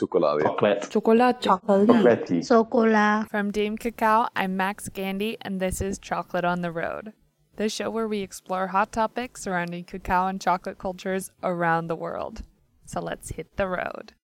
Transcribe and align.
Chocolate. 0.00 0.42
Chocolate. 0.42 0.90
Chocolate. 0.90 1.42
Chocolate. 1.42 2.46
Chocolat. 2.46 3.28
From 3.28 3.50
Dame 3.50 3.76
Cacao, 3.76 4.28
I'm 4.34 4.56
Max 4.56 4.88
Gandy, 4.88 5.36
and 5.42 5.60
this 5.60 5.82
is 5.82 5.98
Chocolate 5.98 6.46
on 6.46 6.62
the 6.62 6.72
Road, 6.72 7.12
the 7.56 7.68
show 7.68 7.90
where 7.90 8.08
we 8.08 8.20
explore 8.20 8.68
hot 8.68 8.92
topics 8.92 9.42
surrounding 9.42 9.84
cacao 9.84 10.26
and 10.26 10.40
chocolate 10.40 10.78
cultures 10.78 11.30
around 11.42 11.88
the 11.88 11.96
world. 11.96 12.40
So 12.86 13.02
let's 13.02 13.28
hit 13.28 13.58
the 13.58 13.68
road. 13.68 14.14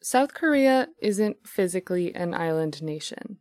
South 0.00 0.32
Korea 0.32 0.88
isn't 1.02 1.46
physically 1.46 2.14
an 2.14 2.32
island 2.32 2.82
nation, 2.82 3.36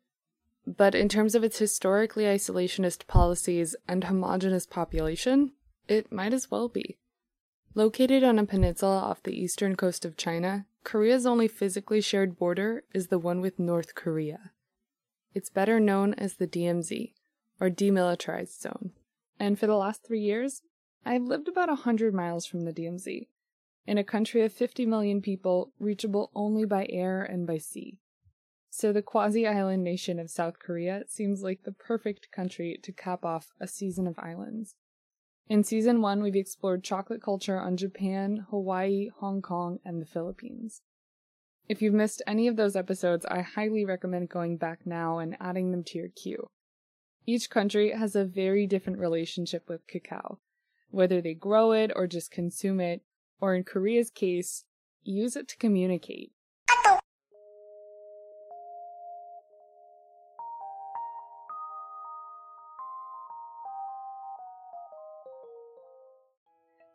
but 0.65 0.95
in 0.95 1.09
terms 1.09 1.35
of 1.35 1.43
its 1.43 1.59
historically 1.59 2.23
isolationist 2.23 3.07
policies 3.07 3.75
and 3.87 4.05
homogenous 4.05 4.65
population, 4.65 5.51
it 5.87 6.11
might 6.11 6.33
as 6.33 6.49
well 6.49 6.69
be. 6.69 6.97
Located 7.75 8.23
on 8.23 8.39
a 8.39 8.45
peninsula 8.45 8.99
off 8.99 9.23
the 9.23 9.37
eastern 9.37 9.75
coast 9.75 10.05
of 10.05 10.15
China, 10.15 10.65
Korea's 10.83 11.25
only 11.25 11.47
physically 11.47 12.01
shared 12.01 12.37
border 12.37 12.83
is 12.93 13.07
the 13.07 13.19
one 13.19 13.41
with 13.41 13.59
North 13.59 13.95
Korea. 13.95 14.51
It's 15.33 15.49
better 15.49 15.79
known 15.79 16.13
as 16.13 16.35
the 16.35 16.47
DMZ, 16.47 17.13
or 17.59 17.69
Demilitarized 17.69 18.61
Zone. 18.61 18.91
And 19.39 19.57
for 19.57 19.65
the 19.65 19.75
last 19.75 20.05
three 20.05 20.19
years, 20.19 20.61
I've 21.05 21.23
lived 21.23 21.47
about 21.47 21.69
a 21.69 21.83
100 21.83 22.13
miles 22.13 22.45
from 22.45 22.61
the 22.61 22.73
DMZ, 22.73 23.27
in 23.85 23.97
a 23.97 24.03
country 24.03 24.43
of 24.43 24.53
50 24.53 24.85
million 24.85 25.21
people, 25.21 25.73
reachable 25.79 26.31
only 26.35 26.65
by 26.65 26.85
air 26.89 27.23
and 27.23 27.45
by 27.47 27.57
sea. 27.57 27.99
So 28.75 28.91
the 28.91 29.03
quasi 29.03 29.45
island 29.45 29.83
nation 29.83 30.17
of 30.17 30.31
South 30.31 30.57
Korea 30.57 31.03
seems 31.07 31.43
like 31.43 31.61
the 31.61 31.71
perfect 31.71 32.31
country 32.31 32.79
to 32.81 32.91
cap 32.91 33.23
off 33.23 33.51
a 33.59 33.67
season 33.67 34.07
of 34.07 34.17
islands. 34.17 34.73
In 35.47 35.63
season 35.63 36.01
one, 36.01 36.23
we've 36.23 36.35
explored 36.35 36.83
chocolate 36.83 37.21
culture 37.21 37.59
on 37.59 37.77
Japan, 37.77 38.47
Hawaii, 38.49 39.09
Hong 39.19 39.43
Kong, 39.43 39.77
and 39.85 40.01
the 40.01 40.07
Philippines. 40.07 40.81
If 41.69 41.83
you've 41.83 41.93
missed 41.93 42.23
any 42.25 42.47
of 42.47 42.55
those 42.55 42.75
episodes, 42.75 43.27
I 43.27 43.41
highly 43.41 43.85
recommend 43.85 44.29
going 44.29 44.57
back 44.57 44.87
now 44.87 45.19
and 45.19 45.37
adding 45.39 45.69
them 45.69 45.83
to 45.83 45.99
your 45.99 46.09
queue. 46.09 46.49
Each 47.27 47.51
country 47.51 47.91
has 47.91 48.15
a 48.15 48.25
very 48.25 48.65
different 48.65 48.97
relationship 48.97 49.69
with 49.69 49.85
cacao, 49.85 50.39
whether 50.89 51.21
they 51.21 51.35
grow 51.35 51.73
it 51.73 51.91
or 51.95 52.07
just 52.07 52.31
consume 52.31 52.79
it, 52.79 53.03
or 53.39 53.53
in 53.53 53.65
Korea's 53.65 54.09
case, 54.09 54.65
use 55.03 55.35
it 55.35 55.47
to 55.49 55.57
communicate. 55.57 56.31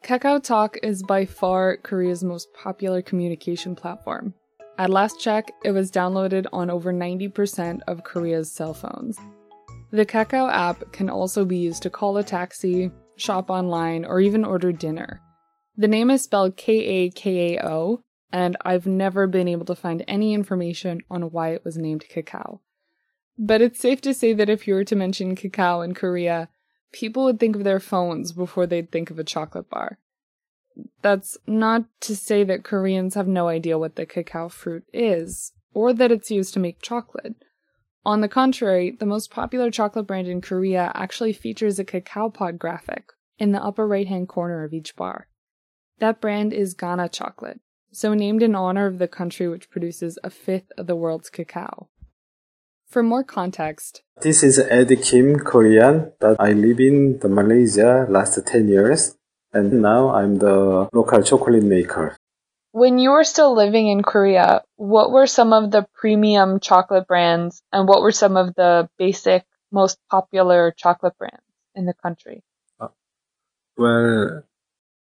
Kakao 0.08 0.42
Talk 0.42 0.78
is 0.82 1.02
by 1.02 1.26
far 1.26 1.76
Korea's 1.76 2.24
most 2.24 2.48
popular 2.54 3.02
communication 3.02 3.76
platform. 3.76 4.32
At 4.78 4.88
last 4.88 5.20
check, 5.20 5.52
it 5.66 5.72
was 5.72 5.90
downloaded 5.90 6.46
on 6.50 6.70
over 6.70 6.94
90% 6.94 7.80
of 7.86 8.04
Korea's 8.04 8.50
cell 8.50 8.72
phones. 8.72 9.18
The 9.90 10.06
Kakao 10.06 10.50
app 10.50 10.92
can 10.92 11.10
also 11.10 11.44
be 11.44 11.58
used 11.58 11.82
to 11.82 11.90
call 11.90 12.16
a 12.16 12.24
taxi, 12.24 12.90
shop 13.16 13.50
online, 13.50 14.06
or 14.06 14.18
even 14.18 14.46
order 14.46 14.72
dinner. 14.72 15.20
The 15.76 15.88
name 15.88 16.08
is 16.08 16.22
spelled 16.22 16.56
K 16.56 16.72
A 16.78 17.10
K 17.10 17.56
A 17.56 17.66
O, 17.66 18.00
and 18.32 18.56
I've 18.64 18.86
never 18.86 19.26
been 19.26 19.46
able 19.46 19.66
to 19.66 19.74
find 19.74 20.02
any 20.08 20.32
information 20.32 21.02
on 21.10 21.32
why 21.32 21.50
it 21.50 21.66
was 21.66 21.76
named 21.76 22.06
Kakao. 22.10 22.60
But 23.36 23.60
it's 23.60 23.78
safe 23.78 24.00
to 24.00 24.14
say 24.14 24.32
that 24.32 24.48
if 24.48 24.66
you 24.66 24.72
were 24.72 24.84
to 24.84 24.96
mention 24.96 25.36
cacao 25.36 25.82
in 25.82 25.92
Korea, 25.92 26.48
people 26.92 27.24
would 27.24 27.40
think 27.40 27.56
of 27.56 27.64
their 27.64 27.80
phones 27.80 28.32
before 28.32 28.66
they'd 28.66 28.90
think 28.90 29.10
of 29.10 29.18
a 29.18 29.24
chocolate 29.24 29.68
bar. 29.68 29.98
That's 31.02 31.36
not 31.46 31.84
to 32.02 32.16
say 32.16 32.44
that 32.44 32.64
Koreans 32.64 33.14
have 33.14 33.26
no 33.26 33.48
idea 33.48 33.78
what 33.78 33.96
the 33.96 34.06
cacao 34.06 34.48
fruit 34.48 34.84
is, 34.92 35.52
or 35.74 35.92
that 35.92 36.12
it's 36.12 36.30
used 36.30 36.54
to 36.54 36.60
make 36.60 36.82
chocolate. 36.82 37.34
On 38.04 38.20
the 38.20 38.28
contrary, 38.28 38.96
the 38.98 39.06
most 39.06 39.30
popular 39.30 39.70
chocolate 39.70 40.06
brand 40.06 40.28
in 40.28 40.40
Korea 40.40 40.92
actually 40.94 41.32
features 41.32 41.78
a 41.78 41.84
cacao 41.84 42.30
pod 42.30 42.58
graphic 42.58 43.12
in 43.38 43.52
the 43.52 43.62
upper 43.62 43.86
right 43.86 44.06
hand 44.06 44.28
corner 44.28 44.64
of 44.64 44.72
each 44.72 44.96
bar. 44.96 45.28
That 45.98 46.20
brand 46.20 46.52
is 46.52 46.74
Ghana 46.74 47.08
chocolate, 47.08 47.60
so 47.90 48.14
named 48.14 48.42
in 48.42 48.54
honor 48.54 48.86
of 48.86 48.98
the 48.98 49.08
country 49.08 49.48
which 49.48 49.70
produces 49.70 50.18
a 50.22 50.30
fifth 50.30 50.70
of 50.78 50.86
the 50.86 50.96
world's 50.96 51.28
cacao. 51.28 51.88
For 52.88 53.02
more 53.02 53.22
context, 53.22 54.02
This 54.22 54.42
is 54.42 54.58
Ed 54.58 54.88
Kim, 55.02 55.38
Korean, 55.38 56.12
but 56.18 56.40
I 56.40 56.52
live 56.52 56.80
in 56.80 57.18
the 57.20 57.28
Malaysia 57.28 58.06
last 58.08 58.40
10 58.44 58.66
years, 58.68 59.14
and 59.52 59.80
now 59.82 60.08
I'm 60.10 60.38
the 60.38 60.88
local 60.92 61.22
chocolate 61.22 61.62
maker. 61.62 62.16
when 62.72 62.98
you 62.98 63.10
were 63.10 63.24
still 63.24 63.54
living 63.56 63.88
in 63.88 64.02
Korea, 64.02 64.62
what 64.76 65.10
were 65.10 65.26
some 65.26 65.52
of 65.52 65.70
the 65.70 65.86
premium 65.94 66.60
chocolate 66.60 67.06
brands 67.08 67.60
and 67.72 67.88
what 67.88 68.02
were 68.02 68.12
some 68.12 68.36
of 68.36 68.54
the 68.54 68.88
basic, 68.98 69.44
most 69.72 69.98
popular 70.10 70.72
chocolate 70.76 71.16
brands 71.18 71.44
in 71.74 71.86
the 71.86 71.94
country? 71.94 72.42
Well, 73.76 74.44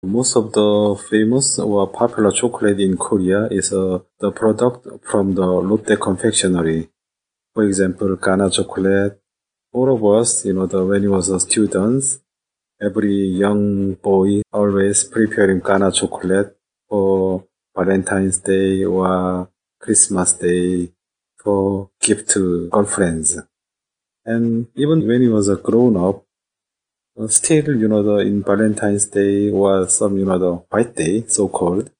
most 0.03 0.37
of 0.37 0.53
the 0.53 0.97
famous 1.11 1.59
or 1.59 1.87
popular 1.89 2.31
chocolate 2.31 2.81
in 2.81 2.97
Korea 2.97 3.47
is 3.51 3.73
uh, 3.73 3.99
the 4.19 4.31
product 4.33 4.87
from 5.05 5.35
the 5.35 5.47
Lotte 5.47 6.01
confectionery. 6.01 6.89
For 7.55 7.65
example, 7.65 8.17
Ghana 8.17 8.51
chocolate. 8.51 9.21
All 9.73 9.95
of 9.95 10.05
us, 10.05 10.45
you 10.45 10.53
know, 10.53 10.67
the, 10.67 10.85
when 10.85 11.03
he 11.03 11.09
was 11.09 11.29
a 11.29 11.41
student, 11.41 12.05
every 12.81 13.15
young 13.15 13.95
boy 13.95 14.43
always 14.53 15.05
preparing 15.05 15.61
Ghana 15.61 15.93
chocolate 15.93 16.57
for 16.89 17.45
Valentine's 17.77 18.39
Day 18.39 18.85
or 18.85 19.49
Christmas 19.81 20.33
Day 20.33 20.93
for 21.43 21.91
gift 22.01 22.31
to 22.31 22.69
girlfriends. 22.69 23.39
And 24.25 24.67
even 24.75 25.07
when 25.07 25.23
he 25.23 25.29
was 25.29 25.49
a 25.49 25.57
grown 25.57 25.97
up, 25.97 26.25
still, 27.29 27.77
you 27.77 27.89
know, 27.89 28.03
the, 28.03 28.17
in 28.19 28.43
Valentine's 28.43 29.07
Day 29.07 29.51
or 29.51 29.89
some, 29.89 30.19
you 30.19 30.25
know, 30.25 30.39
the 30.39 30.53
white 30.71 30.95
day, 30.95 31.25
so 31.27 31.49
called. 31.49 31.91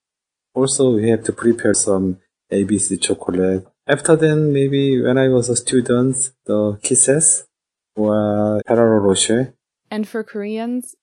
Also, 0.55 0.95
we 0.95 1.09
have 1.11 1.23
to 1.25 1.33
prepare 1.33 1.75
some 1.75 2.19
ABC 2.53 3.01
chocolate. 3.01 3.67
After 3.91 4.15
then, 4.15 4.53
maybe 4.53 5.03
when 5.03 5.19
I 5.19 5.27
was 5.29 5.49
a 5.49 5.57
student, 5.57 6.31
the 6.47 6.79
Kisses 6.81 7.49
or 7.97 8.61
Ferrero 8.65 9.01
Rocher, 9.01 9.53
And 9.91 10.07
for 10.07 10.23
Koreans, 10.23 10.95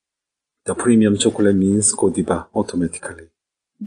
the 0.64 0.74
premium 0.74 1.18
chocolate 1.18 1.58
means 1.58 1.92
Godiva 1.92 2.48
automatically. 2.56 3.28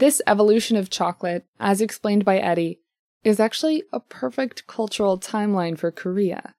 this 0.03 0.21
evolution 0.27 0.77
of 0.77 0.91
chocolate, 0.91 1.43
as 1.59 1.81
explained 1.81 2.23
by 2.23 2.37
Eddie, 2.37 2.79
is 3.23 3.39
actually 3.39 3.83
a 3.91 3.99
perfect 3.99 4.67
cultural 4.67 5.19
timeline 5.19 5.75
for 5.79 5.91
Korea. 5.91 6.53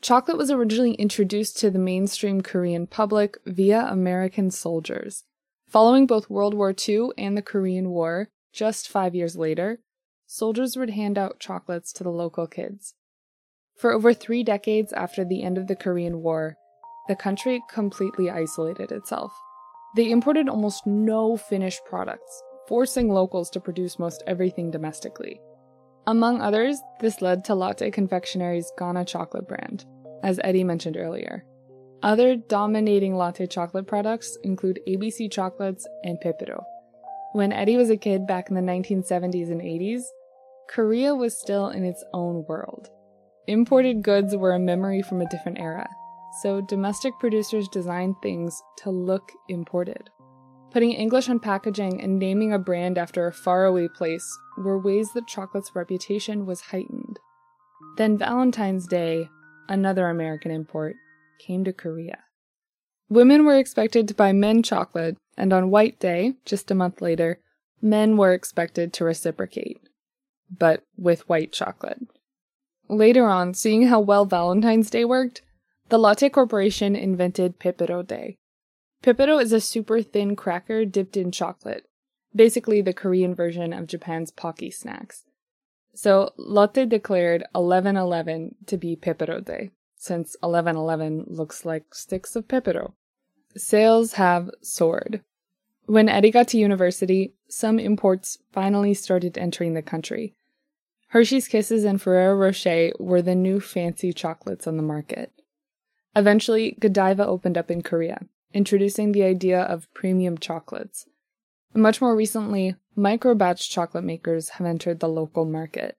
Chocolate 0.00 0.38
was 0.38 0.50
originally 0.50 0.94
introduced 0.94 1.58
to 1.58 1.70
the 1.70 1.78
mainstream 1.78 2.40
Korean 2.40 2.86
public 2.86 3.36
via 3.44 3.80
American 3.98 4.50
soldiers. 4.50 5.24
Following 5.68 6.06
both 6.06 6.30
World 6.30 6.54
War 6.54 6.74
II 6.88 7.10
and 7.18 7.36
the 7.36 7.48
Korean 7.52 7.90
War, 7.90 8.28
just 8.52 8.88
five 8.88 9.14
years 9.14 9.36
later, 9.36 9.80
soldiers 10.26 10.76
would 10.76 10.90
hand 10.90 11.16
out 11.16 11.40
chocolates 11.40 11.92
to 11.94 12.04
the 12.04 12.10
local 12.10 12.46
kids. 12.46 12.94
For 13.76 13.92
over 13.92 14.12
three 14.14 14.42
decades 14.42 14.92
after 14.92 15.24
the 15.24 15.42
end 15.42 15.58
of 15.58 15.66
the 15.66 15.76
Korean 15.76 16.22
War, 16.22 16.56
the 17.08 17.16
country 17.16 17.62
completely 17.70 18.30
isolated 18.30 18.90
itself. 18.90 19.32
They 19.96 20.10
imported 20.10 20.48
almost 20.48 20.86
no 20.86 21.36
finished 21.36 21.84
products, 21.84 22.42
forcing 22.68 23.08
locals 23.08 23.50
to 23.50 23.60
produce 23.60 23.98
most 23.98 24.22
everything 24.26 24.70
domestically. 24.70 25.40
Among 26.06 26.40
others, 26.40 26.78
this 27.00 27.20
led 27.20 27.44
to 27.44 27.54
Lotte 27.54 27.92
Confectionery's 27.92 28.70
Ghana 28.78 29.04
chocolate 29.04 29.48
brand, 29.48 29.84
as 30.22 30.40
Eddie 30.42 30.64
mentioned 30.64 30.96
earlier. 30.96 31.44
Other 32.02 32.36
dominating 32.36 33.16
Lotte 33.16 33.48
chocolate 33.50 33.86
products 33.86 34.36
include 34.42 34.80
ABC 34.86 35.30
chocolates 35.30 35.86
and 36.04 36.20
Pepero. 36.20 36.62
When 37.32 37.52
Eddie 37.52 37.76
was 37.76 37.90
a 37.90 37.96
kid 37.96 38.26
back 38.26 38.48
in 38.48 38.54
the 38.54 38.60
1970s 38.60 39.50
and 39.50 39.60
80s, 39.60 40.02
Korea 40.68 41.14
was 41.14 41.38
still 41.38 41.68
in 41.68 41.84
its 41.84 42.04
own 42.12 42.44
world. 42.48 42.88
Imported 43.46 44.02
goods 44.02 44.36
were 44.36 44.52
a 44.52 44.58
memory 44.58 45.02
from 45.02 45.20
a 45.20 45.28
different 45.28 45.58
era, 45.58 45.88
so 46.42 46.60
domestic 46.60 47.14
producers 47.20 47.68
designed 47.68 48.16
things 48.20 48.60
to 48.78 48.90
look 48.90 49.30
imported. 49.48 50.10
Putting 50.72 50.92
English 50.92 51.28
on 51.28 51.38
packaging 51.38 52.02
and 52.02 52.18
naming 52.18 52.52
a 52.52 52.58
brand 52.58 52.98
after 52.98 53.26
a 53.26 53.32
faraway 53.32 53.88
place 53.88 54.26
were 54.58 54.78
ways 54.78 55.08
that 55.14 55.28
chocolate's 55.28 55.74
reputation 55.74 56.44
was 56.44 56.60
heightened. 56.60 57.18
Then 57.96 58.18
Valentine's 58.18 58.86
Day, 58.86 59.28
another 59.68 60.08
American 60.08 60.50
import, 60.50 60.96
came 61.38 61.64
to 61.64 61.72
Korea. 61.72 62.18
Women 63.08 63.44
were 63.46 63.58
expected 63.58 64.08
to 64.08 64.14
buy 64.14 64.32
men 64.32 64.62
chocolate, 64.62 65.16
and 65.38 65.52
on 65.52 65.70
White 65.70 66.00
Day, 66.00 66.34
just 66.44 66.70
a 66.70 66.74
month 66.74 67.00
later, 67.00 67.40
men 67.80 68.16
were 68.16 68.32
expected 68.32 68.92
to 68.94 69.04
reciprocate. 69.04 69.78
But 70.50 70.84
with 70.96 71.28
white 71.28 71.52
chocolate. 71.52 72.00
Later 72.88 73.26
on, 73.26 73.54
seeing 73.54 73.88
how 73.88 74.00
well 74.00 74.24
Valentine's 74.24 74.90
Day 74.90 75.04
worked, 75.04 75.42
the 75.88 75.98
Lotte 75.98 76.32
Corporation 76.32 76.94
invented 76.94 77.58
Pepero 77.58 78.06
Day. 78.06 78.38
Pepero 79.02 79.40
is 79.40 79.52
a 79.52 79.60
super 79.60 80.02
thin 80.02 80.36
cracker 80.36 80.84
dipped 80.84 81.16
in 81.16 81.30
chocolate, 81.30 81.86
basically 82.34 82.80
the 82.80 82.92
Korean 82.92 83.34
version 83.34 83.72
of 83.72 83.86
Japan's 83.86 84.30
Pocky 84.30 84.70
snacks. 84.70 85.24
So 85.94 86.32
Lotte 86.36 86.88
declared 86.88 87.44
1111 87.52 88.56
to 88.66 88.76
be 88.76 88.96
Pepero 88.96 89.44
Day, 89.44 89.70
since 89.96 90.36
1111 90.40 91.24
looks 91.28 91.64
like 91.64 91.94
sticks 91.94 92.36
of 92.36 92.46
pepero. 92.46 92.92
Sales 93.56 94.14
have 94.14 94.50
soared. 94.62 95.22
When 95.86 96.08
Eddie 96.08 96.32
got 96.32 96.48
to 96.48 96.58
university, 96.58 97.34
some 97.48 97.78
imports 97.78 98.38
finally 98.52 98.92
started 98.92 99.38
entering 99.38 99.74
the 99.74 99.82
country. 99.82 100.34
Hershey's 101.08 101.46
Kisses 101.46 101.84
and 101.84 102.02
Ferrero 102.02 102.34
Rocher 102.34 102.90
were 102.98 103.22
the 103.22 103.36
new 103.36 103.60
fancy 103.60 104.12
chocolates 104.12 104.66
on 104.66 104.76
the 104.76 104.82
market. 104.82 105.32
Eventually, 106.16 106.76
Godiva 106.80 107.24
opened 107.24 107.56
up 107.56 107.70
in 107.70 107.82
Korea, 107.82 108.26
introducing 108.52 109.12
the 109.12 109.22
idea 109.22 109.62
of 109.62 109.92
premium 109.94 110.38
chocolates. 110.38 111.06
Much 111.72 112.00
more 112.00 112.16
recently, 112.16 112.74
micro 112.96 113.36
batch 113.36 113.70
chocolate 113.70 114.02
makers 114.02 114.48
have 114.50 114.66
entered 114.66 114.98
the 114.98 115.08
local 115.08 115.44
market. 115.44 115.96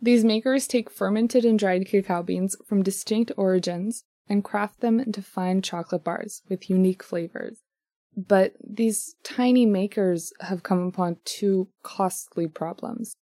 These 0.00 0.24
makers 0.24 0.66
take 0.66 0.90
fermented 0.90 1.46
and 1.46 1.58
dried 1.58 1.86
cacao 1.86 2.22
beans 2.22 2.56
from 2.66 2.82
distinct 2.82 3.32
origins 3.38 4.04
and 4.28 4.44
craft 4.44 4.80
them 4.80 5.00
into 5.00 5.22
fine 5.22 5.62
chocolate 5.62 6.04
bars 6.04 6.42
with 6.50 6.68
unique 6.68 7.02
flavors. 7.02 7.60
But 8.16 8.54
these 8.62 9.16
tiny 9.22 9.64
makers 9.64 10.32
have 10.40 10.62
come 10.62 10.86
upon 10.86 11.16
two 11.24 11.68
costly 11.82 12.46
problems. 12.46 13.14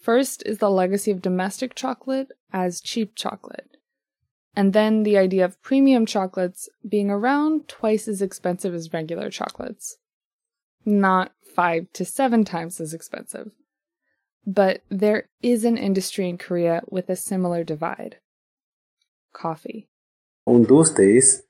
First 0.00 0.42
is 0.46 0.58
the 0.58 0.70
legacy 0.70 1.10
of 1.10 1.20
domestic 1.20 1.74
chocolate 1.74 2.32
as 2.52 2.80
cheap 2.80 3.14
chocolate 3.14 3.76
and 4.56 4.72
then 4.72 5.02
the 5.02 5.18
idea 5.18 5.44
of 5.44 5.62
premium 5.62 6.06
chocolates 6.06 6.68
being 6.88 7.10
around 7.10 7.68
twice 7.68 8.08
as 8.08 8.22
expensive 8.22 8.74
as 8.74 8.92
regular 8.92 9.30
chocolates. 9.30 9.98
Not 10.86 11.32
five 11.54 11.92
to 11.92 12.04
seven 12.04 12.44
times 12.44 12.80
as 12.80 12.94
expensive. 12.94 13.52
But 14.46 14.80
there 14.88 15.28
is 15.42 15.64
an 15.64 15.76
industry 15.76 16.28
in 16.28 16.38
Korea 16.38 16.82
with 16.88 17.10
a 17.10 17.16
similar 17.16 17.64
divide 17.64 18.16
coffee. 19.34 19.88
On 20.46 20.62
those 20.62 20.94
days, 20.94 21.42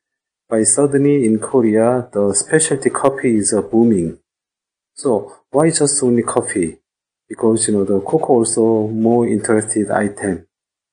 by 0.48 0.62
suddenly 0.62 1.24
in 1.24 1.38
Korea, 1.38 2.08
the 2.12 2.32
specialty 2.32 2.90
coffee 2.90 3.36
is 3.36 3.52
booming. 3.70 4.18
So 4.94 5.32
why 5.50 5.70
just 5.70 6.02
only 6.02 6.22
coffee? 6.22 6.78
Because 7.28 7.66
you 7.66 7.74
know 7.74 7.84
the 7.84 8.00
cocoa 8.00 8.34
also 8.34 8.86
more 8.88 9.26
interested 9.26 9.90
item. 9.90 10.46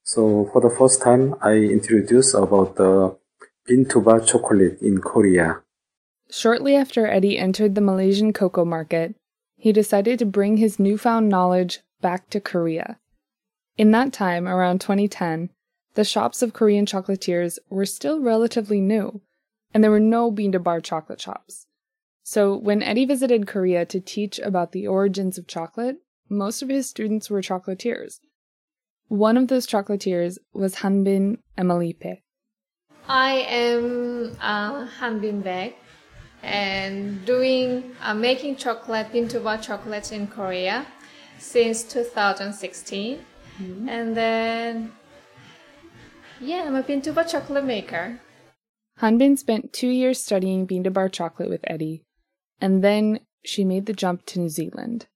So 0.04 0.50
for 0.52 0.62
the 0.62 0.70
first 0.70 1.02
time, 1.02 1.36
I 1.42 1.54
introduced 1.54 2.34
about 2.34 2.76
the 2.76 3.16
bean 3.66 3.86
to 3.90 4.02
bar 4.02 4.20
chocolate 4.20 4.82
in 4.82 5.00
Korea. 5.00 5.62
Shortly 6.30 6.76
after 6.76 7.06
Eddie 7.06 7.38
entered 7.38 7.76
the 7.76 7.82
Malaysian 7.82 8.34
cocoa 8.34 8.66
market, 8.66 9.16
he 9.56 9.72
decided 9.72 10.20
to 10.20 10.26
bring 10.26 10.58
his 10.58 10.80
newfound 10.80 11.30
knowledge 11.30 11.82
back 12.02 12.30
to 12.32 12.42
Korea. 12.42 13.00
In 13.78 13.92
that 13.92 14.12
time, 14.12 14.48
around 14.48 14.82
2010, 14.82 15.50
the 15.94 16.04
shops 16.04 16.42
of 16.42 16.54
Korean 16.54 16.86
chocolatiers 16.86 17.60
were 17.70 17.86
still 17.86 18.20
relatively 18.20 18.82
new, 18.82 19.22
and 19.74 19.84
there 19.84 19.92
were 19.92 20.00
no 20.00 20.32
bean 20.32 20.52
to 20.52 20.60
bar 20.60 20.82
chocolate 20.82 21.22
shops. 21.22 21.68
So 22.24 22.56
when 22.56 22.82
Eddie 22.82 23.06
visited 23.06 23.48
Korea 23.48 23.86
to 23.86 24.00
teach 24.00 24.40
about 24.40 24.72
the 24.72 24.88
origins 24.88 25.38
of 25.38 25.48
chocolate, 25.48 25.98
most 26.30 26.62
of 26.62 26.70
his 26.70 26.90
students 26.90 27.30
were 27.30 27.42
chocolatiers, 27.42 28.20
one 29.08 29.38
of 29.38 29.48
those 29.48 29.68
chocolatiers 29.68 30.38
was 30.54 30.76
Hanbin 30.76 31.38
Emilipe. 31.58 32.24
I 33.08 33.32
am 33.32 34.36
uh, 34.42 34.88
Hanbin 35.00 35.44
Baek 35.44 35.74
and 36.42 37.26
doing 37.26 37.96
uh, 38.02 38.14
making 38.14 38.56
chocolate 38.56 39.12
bean 39.12 39.28
to 39.28 39.40
bar 39.40 39.58
chocolates 39.58 40.12
in 40.12 40.28
Korea 40.28 40.86
since 41.38 41.84
2016. 41.84 43.20
Mm-hmm. 43.62 43.90
And 43.90 44.16
then 44.18 44.92
yeah, 46.40 46.64
I'm 46.66 46.76
a 46.76 46.82
bean 46.82 47.02
to 47.02 47.14
bar 47.14 47.26
chocolate 47.26 47.66
maker. 47.66 48.20
Hanbin 49.02 49.38
spent 49.38 49.74
two 49.74 49.90
years 49.90 50.24
studying 50.24 50.66
bean 50.66 50.84
to 50.84 50.92
bar 50.92 51.10
chocolate 51.10 51.50
with 51.50 51.64
Eddie, 51.66 52.04
and 52.62 52.84
then 52.84 53.20
she 53.44 53.66
made 53.66 53.86
the 53.86 53.94
jump 53.94 54.26
to 54.28 54.40
New 54.40 54.50
Zealand. 54.50 55.08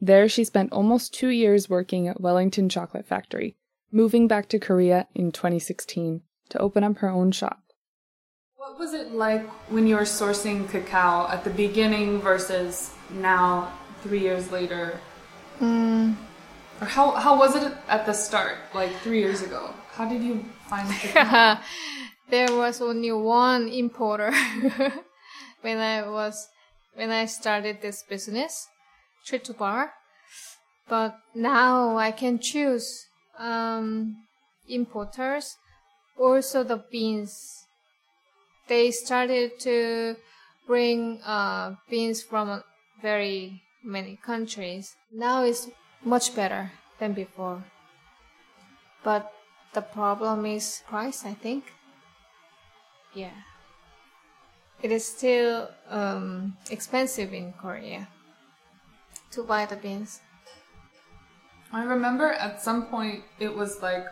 There, 0.00 0.28
she 0.28 0.44
spent 0.44 0.72
almost 0.72 1.14
two 1.14 1.28
years 1.28 1.70
working 1.70 2.08
at 2.08 2.20
Wellington 2.20 2.68
Chocolate 2.68 3.06
Factory, 3.06 3.56
moving 3.90 4.28
back 4.28 4.48
to 4.50 4.58
Korea 4.58 5.06
in 5.14 5.32
2016 5.32 6.22
to 6.50 6.58
open 6.58 6.84
up 6.84 6.98
her 6.98 7.08
own 7.08 7.32
shop. 7.32 7.62
What 8.56 8.78
was 8.78 8.92
it 8.92 9.12
like 9.12 9.48
when 9.70 9.86
you 9.86 9.96
were 9.96 10.02
sourcing 10.02 10.68
cacao 10.68 11.28
at 11.28 11.44
the 11.44 11.50
beginning 11.50 12.20
versus 12.20 12.94
now, 13.10 13.72
three 14.02 14.20
years 14.20 14.50
later? 14.50 14.98
Mm. 15.60 16.16
Or 16.80 16.86
how, 16.86 17.12
how 17.12 17.38
was 17.38 17.56
it 17.56 17.72
at 17.88 18.04
the 18.04 18.12
start, 18.12 18.56
like 18.74 18.92
three 19.00 19.20
years 19.20 19.40
ago? 19.40 19.70
How 19.92 20.06
did 20.06 20.22
you 20.22 20.44
find 20.68 20.90
cacao? 21.00 21.62
There 22.28 22.56
was 22.56 22.80
only 22.80 23.12
one 23.12 23.68
importer 23.68 24.32
when 25.60 25.78
I 25.78 26.08
was 26.08 26.48
when 26.94 27.10
I 27.10 27.26
started 27.26 27.82
this 27.82 28.02
business 28.02 28.68
Treat 29.26 29.42
to 29.44 29.54
bar. 29.54 29.92
But 30.88 31.18
now 31.34 31.98
I 31.98 32.12
can 32.12 32.38
choose 32.38 33.06
um, 33.38 34.22
importers. 34.68 35.56
Also 36.16 36.62
the 36.62 36.84
beans. 36.92 37.66
They 38.68 38.92
started 38.92 39.58
to 39.60 40.16
bring 40.66 41.20
uh, 41.22 41.74
beans 41.90 42.22
from 42.22 42.62
very 43.02 43.62
many 43.82 44.16
countries. 44.24 44.94
Now 45.12 45.42
it's 45.42 45.68
much 46.04 46.34
better 46.36 46.70
than 47.00 47.12
before. 47.12 47.64
But 49.02 49.32
the 49.74 49.82
problem 49.82 50.46
is 50.46 50.82
price, 50.88 51.24
I 51.24 51.34
think. 51.34 51.64
Yeah. 53.16 53.30
It 54.82 54.92
is 54.92 55.04
still 55.04 55.68
um, 55.88 56.56
expensive 56.70 57.32
in 57.32 57.54
Korea 57.54 58.08
to 59.32 59.42
buy 59.42 59.66
the 59.66 59.76
beans. 59.76 60.20
I 61.72 61.82
remember 61.84 62.30
at 62.30 62.62
some 62.62 62.86
point 62.86 63.24
it 63.40 63.56
was 63.56 63.82
like 63.82 64.06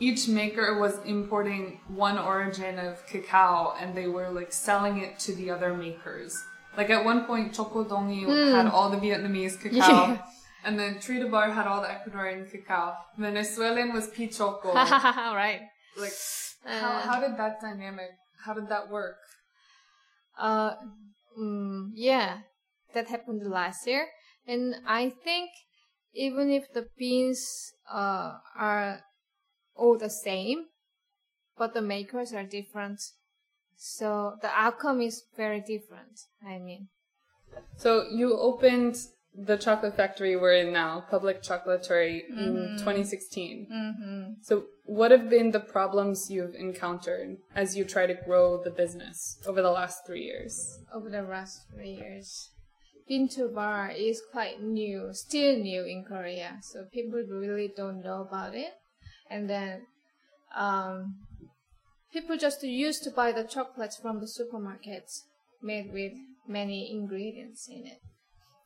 each 0.00 0.26
maker 0.26 0.78
was 0.80 0.98
importing 1.04 1.78
one 1.86 2.18
origin 2.18 2.78
of 2.78 3.06
cacao 3.06 3.74
and 3.80 3.94
they 3.94 4.08
were 4.08 4.30
like 4.30 4.52
selling 4.52 4.98
it 4.98 5.18
to 5.20 5.34
the 5.34 5.50
other 5.50 5.74
makers. 5.74 6.36
Like 6.76 6.90
at 6.90 7.04
one 7.04 7.24
point, 7.24 7.52
Chokodongi 7.52 8.24
mm. 8.26 8.52
had 8.52 8.66
all 8.66 8.90
the 8.90 8.96
Vietnamese 8.96 9.60
cacao. 9.60 9.78
Yeah. 9.78 10.18
And 10.66 10.78
then 10.78 10.94
Trita 10.94 11.30
Bar 11.30 11.50
had 11.50 11.66
all 11.66 11.82
the 11.82 11.88
Ecuadorian 11.88 12.50
cacao. 12.50 12.96
Venezuelan 13.18 13.92
was 13.92 14.08
Pichoco. 14.08 14.72
right. 14.74 15.60
Like, 15.94 16.14
how, 16.64 17.00
how 17.00 17.20
did 17.20 17.36
that 17.36 17.60
dynamic, 17.60 18.10
how 18.44 18.54
did 18.54 18.68
that 18.68 18.90
work? 18.90 19.16
Uh, 20.38 20.74
mm, 21.38 21.90
yeah, 21.94 22.38
that 22.92 23.08
happened 23.08 23.42
last 23.50 23.86
year. 23.86 24.06
And 24.46 24.76
I 24.86 25.10
think 25.10 25.50
even 26.12 26.50
if 26.50 26.72
the 26.72 26.88
beans 26.98 27.72
uh, 27.90 28.38
are 28.56 29.00
all 29.74 29.98
the 29.98 30.10
same, 30.10 30.66
but 31.56 31.74
the 31.74 31.82
makers 31.82 32.32
are 32.32 32.44
different, 32.44 33.00
so 33.76 34.36
the 34.42 34.48
outcome 34.48 35.00
is 35.00 35.24
very 35.36 35.60
different. 35.60 36.20
I 36.46 36.58
mean. 36.58 36.88
So 37.76 38.08
you 38.10 38.36
opened 38.36 38.96
the 39.36 39.56
chocolate 39.56 39.96
factory 39.96 40.36
we're 40.36 40.54
in 40.54 40.72
now, 40.72 41.04
Public 41.10 41.42
Chocolatory, 41.42 42.24
mm-hmm. 42.30 42.40
in 42.40 42.78
2016. 42.78 43.66
Mm-hmm. 43.72 44.32
So 44.42 44.64
what 44.86 45.10
have 45.10 45.28
been 45.28 45.50
the 45.50 45.60
problems 45.60 46.30
you've 46.30 46.54
encountered 46.54 47.38
as 47.54 47.76
you 47.76 47.84
try 47.84 48.06
to 48.06 48.14
grow 48.14 48.62
the 48.62 48.70
business 48.70 49.38
over 49.46 49.60
the 49.60 49.70
last 49.70 50.06
three 50.06 50.22
years? 50.22 50.78
Over 50.92 51.10
the 51.10 51.22
last 51.22 51.66
three 51.72 51.92
years. 51.92 52.50
bean 53.08 53.28
to 53.28 53.48
bar 53.48 53.90
is 53.90 54.22
quite 54.32 54.62
new, 54.62 55.10
still 55.12 55.56
new 55.58 55.84
in 55.84 56.04
Korea, 56.04 56.58
so 56.62 56.84
people 56.92 57.22
really 57.28 57.70
don't 57.76 58.02
know 58.02 58.22
about 58.22 58.54
it. 58.54 58.72
And 59.30 59.50
then 59.50 59.82
um, 60.54 61.16
people 62.12 62.36
just 62.36 62.62
used 62.62 63.02
to 63.04 63.10
buy 63.10 63.32
the 63.32 63.44
chocolates 63.44 63.96
from 63.96 64.20
the 64.20 64.26
supermarkets 64.26 65.22
made 65.62 65.92
with 65.92 66.12
many 66.46 66.90
ingredients 66.92 67.68
in 67.68 67.86
it. 67.86 67.98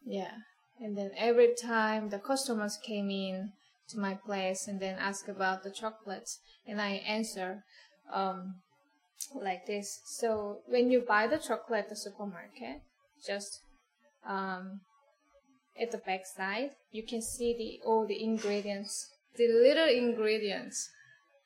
Yeah. 0.04 0.32
And 0.80 0.96
then 0.96 1.10
every 1.16 1.54
time 1.54 2.10
the 2.10 2.18
customers 2.18 2.78
came 2.82 3.10
in 3.10 3.52
to 3.88 3.98
my 3.98 4.14
place 4.14 4.68
and 4.68 4.80
then 4.80 4.96
ask 4.98 5.28
about 5.28 5.62
the 5.62 5.70
chocolates, 5.70 6.40
and 6.66 6.80
I 6.80 7.02
answer 7.06 7.64
um, 8.12 8.56
like 9.34 9.66
this. 9.66 10.00
So 10.04 10.60
when 10.66 10.90
you 10.90 11.00
buy 11.00 11.26
the 11.26 11.38
chocolate 11.38 11.84
at 11.84 11.88
the 11.88 11.96
supermarket, 11.96 12.82
just 13.26 13.60
um, 14.26 14.80
at 15.80 15.90
the 15.90 15.98
back 15.98 16.26
side, 16.26 16.70
you 16.92 17.02
can 17.02 17.22
see 17.22 17.54
the 17.56 17.88
all 17.88 18.06
the 18.06 18.22
ingredients, 18.22 19.10
the 19.36 19.48
little 19.48 19.88
ingredients 19.88 20.90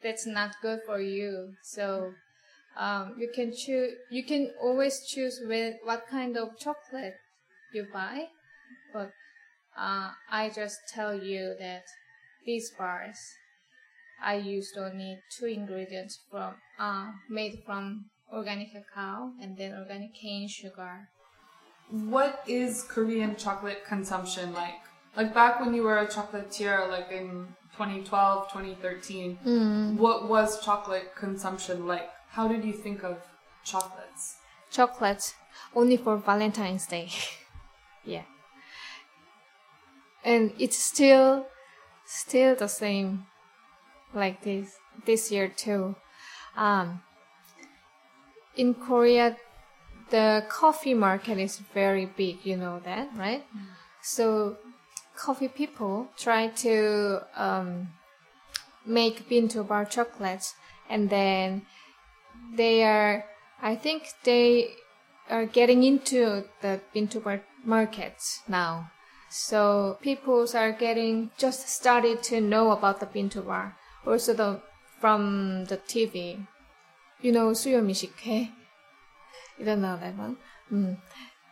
that's 0.03 0.27
not 0.27 0.57
good 0.61 0.81
for 0.85 1.01
you. 1.01 1.55
So 1.63 2.13
um, 2.77 3.15
you 3.19 3.31
can 3.35 3.53
choose. 3.57 3.93
You 4.11 4.25
can 4.25 4.51
always 4.61 5.07
choose 5.07 5.41
with 5.45 5.77
what 5.85 6.07
kind 6.09 6.37
of 6.37 6.59
chocolate 6.59 7.15
you 7.73 7.87
buy, 7.93 8.27
but 8.93 9.11
uh, 9.77 10.11
I 10.31 10.51
just 10.55 10.79
tell 10.93 11.15
you 11.23 11.55
that 11.59 11.85
these 12.45 12.71
bars 12.79 13.19
I 14.23 14.37
used 14.37 14.79
only 14.79 15.19
two 15.37 15.47
ingredients 15.47 16.21
from 16.31 16.55
uh, 16.79 17.11
made 17.29 17.63
from 17.67 18.07
organic 18.33 18.69
cacao 18.73 19.33
and 19.41 19.57
then 19.57 19.75
organic 19.77 20.15
cane 20.15 20.49
sugar. 20.49 21.09
What 21.91 22.43
is 22.47 22.85
Korean 22.85 23.37
chocolate 23.37 23.85
consumption 23.85 24.55
like? 24.55 24.81
Like 25.17 25.35
back 25.35 25.61
when 25.61 25.75
you 25.75 25.83
were 25.83 25.99
a 25.99 26.07
chocolatier, 26.07 26.89
like 26.89 27.11
in 27.11 27.49
2012, 27.77 28.53
2013, 28.53 29.39
Mm. 29.45 29.97
what 29.99 30.29
was 30.29 30.65
chocolate 30.65 31.15
consumption 31.17 31.87
like? 31.87 32.09
How 32.31 32.49
did 32.49 32.65
you 32.65 32.73
think 32.73 33.03
of 33.05 33.19
chocolates? 33.65 34.37
Chocolate 34.71 35.35
only 35.75 35.97
for 35.99 36.17
Valentine's 36.17 36.87
Day. 36.87 37.11
yeah. 38.05 38.23
And 40.25 40.53
it's 40.59 40.79
still 40.79 41.47
still 42.07 42.55
the 42.55 42.69
same 42.69 43.27
like 44.15 44.43
this 44.43 44.77
this 45.07 45.31
year 45.31 45.49
too. 45.49 45.97
Um 46.57 47.03
in 48.57 48.75
Korea 48.75 49.37
the 50.13 50.45
coffee 50.49 50.95
market 50.95 51.39
is 51.39 51.57
very 51.73 52.05
big, 52.05 52.45
you 52.45 52.57
know 52.57 52.79
that, 52.85 53.09
right? 53.17 53.45
So 54.03 54.59
coffee 55.17 55.49
people 55.49 56.09
try 56.17 56.49
to 56.49 57.23
um, 57.35 57.89
make 58.85 59.29
bean 59.29 59.49
to 59.49 59.65
bar 59.65 59.85
chocolates 59.85 60.55
and 60.89 61.09
then 61.11 61.63
they 62.55 62.83
are 62.85 63.25
I 63.63 63.75
think 63.77 64.09
they 64.25 64.75
are 65.31 65.47
getting 65.47 65.83
into 65.83 66.45
the 66.61 66.81
bean 66.93 67.09
to 67.09 67.21
bar 67.21 67.43
markets 67.65 68.43
now. 68.47 68.92
So 69.35 69.97
people 70.03 70.47
are 70.55 70.73
getting 70.73 71.31
just 71.39 71.67
started 71.67 72.23
to 72.25 72.39
know 72.39 72.71
about 72.71 73.01
the 73.01 73.07
bean 73.07 73.31
to 73.31 73.41
bar, 73.41 73.75
also 74.07 74.35
the 74.35 74.61
from 75.01 75.65
the 75.65 75.79
TV. 75.79 76.47
You 77.23 77.33
know 77.33 77.49
suyo 77.53 77.81
수요미식회? 77.81 78.53
You 79.59 79.65
don't 79.65 79.81
know 79.81 79.97
that 79.97 80.19
one? 80.19 80.37
Mm. 80.71 80.99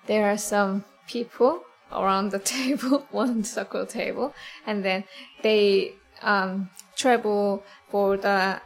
There 0.06 0.30
are 0.30 0.37
some 0.37 0.84
people 1.08 1.62
around 1.90 2.32
the 2.32 2.38
table, 2.56 3.06
one 3.10 3.44
circle 3.44 3.87
table, 3.87 4.34
and 4.66 4.84
then 4.84 5.04
they 5.40 5.94
um, 6.20 6.68
travel 6.96 7.64
for 7.88 8.18
the 8.18 8.60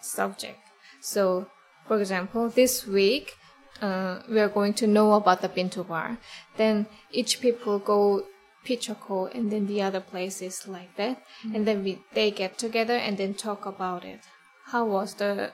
subject. 0.00 0.60
So, 1.00 1.48
for 1.88 1.98
example, 1.98 2.48
this 2.48 2.86
week 2.86 3.34
uh, 3.82 4.20
we 4.28 4.38
are 4.38 4.48
going 4.48 4.74
to 4.74 4.86
know 4.86 5.14
about 5.14 5.42
the 5.42 5.48
bean 5.48 5.70
to 5.70 5.82
bar. 5.82 6.18
Then 6.56 6.86
each 7.10 7.40
people 7.40 7.80
go 7.80 8.26
Pichoko 8.64 9.34
and 9.34 9.50
then 9.50 9.66
the 9.66 9.82
other 9.82 10.00
places 10.00 10.68
like 10.68 10.96
that, 10.96 11.22
and 11.54 11.66
then 11.66 11.82
we 11.84 11.98
they 12.12 12.30
get 12.30 12.58
together 12.58 12.96
and 12.96 13.16
then 13.16 13.34
talk 13.34 13.66
about 13.66 14.04
it. 14.04 14.20
How 14.66 14.84
was 14.84 15.14
the 15.14 15.52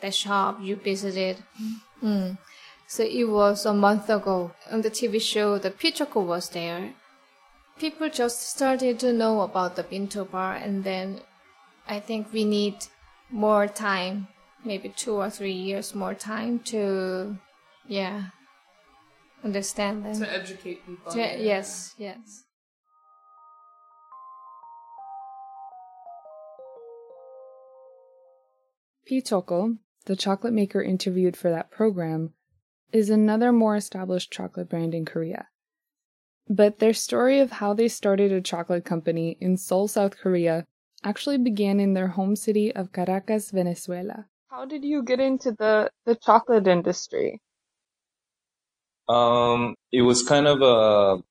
the 0.00 0.10
shop 0.10 0.58
you 0.60 0.76
visited? 0.76 1.44
Mm. 2.02 2.38
So 2.86 3.04
it 3.04 3.24
was 3.24 3.66
a 3.66 3.72
month 3.72 4.10
ago 4.10 4.52
on 4.70 4.82
the 4.82 4.90
TV 4.90 5.20
show. 5.20 5.58
The 5.58 5.70
Pichoko 5.70 6.24
was 6.26 6.48
there. 6.48 6.94
People 7.78 8.10
just 8.10 8.42
started 8.42 8.98
to 9.00 9.12
know 9.12 9.42
about 9.42 9.76
the 9.76 9.84
bean 9.84 10.08
to 10.08 10.24
bar, 10.24 10.54
and 10.54 10.82
then 10.82 11.20
I 11.86 12.00
think 12.00 12.32
we 12.32 12.44
need 12.44 12.76
more 13.30 13.66
time, 13.66 14.28
maybe 14.64 14.88
two 14.88 15.14
or 15.14 15.30
three 15.30 15.52
years 15.52 15.94
more 15.94 16.14
time 16.14 16.58
to, 16.70 17.38
yeah, 17.86 18.24
understand 19.44 20.04
them. 20.04 20.20
To 20.20 20.32
educate 20.32 20.86
people. 20.86 21.12
To- 21.12 21.18
yes, 21.18 21.94
yes. 21.98 22.44
Pichoko, 29.10 29.78
the 30.06 30.14
chocolate 30.14 30.52
maker 30.52 30.80
interviewed 30.80 31.36
for 31.36 31.50
that 31.50 31.70
program, 31.70 32.32
is 32.92 33.10
another 33.10 33.52
more 33.52 33.74
established 33.76 34.32
chocolate 34.32 34.68
brand 34.68 34.94
in 34.94 35.04
Korea. 35.04 35.48
But 36.48 36.78
their 36.78 36.92
story 36.92 37.40
of 37.40 37.50
how 37.52 37.74
they 37.74 37.88
started 37.88 38.32
a 38.32 38.40
chocolate 38.40 38.84
company 38.84 39.36
in 39.40 39.56
Seoul, 39.56 39.88
South 39.88 40.16
Korea, 40.16 40.64
actually 41.04 41.38
began 41.38 41.80
in 41.80 41.94
their 41.94 42.08
home 42.08 42.36
city 42.36 42.74
of 42.74 42.92
Caracas, 42.92 43.50
Venezuela. 43.50 44.26
How 44.48 44.64
did 44.64 44.84
you 44.84 45.02
get 45.02 45.20
into 45.20 45.52
the, 45.52 45.90
the 46.06 46.16
chocolate 46.16 46.66
industry? 46.66 47.40
Um, 49.10 49.74
it 49.92 50.02
was 50.02 50.22
kind 50.22 50.46
of 50.46 50.62
a, 50.62 51.22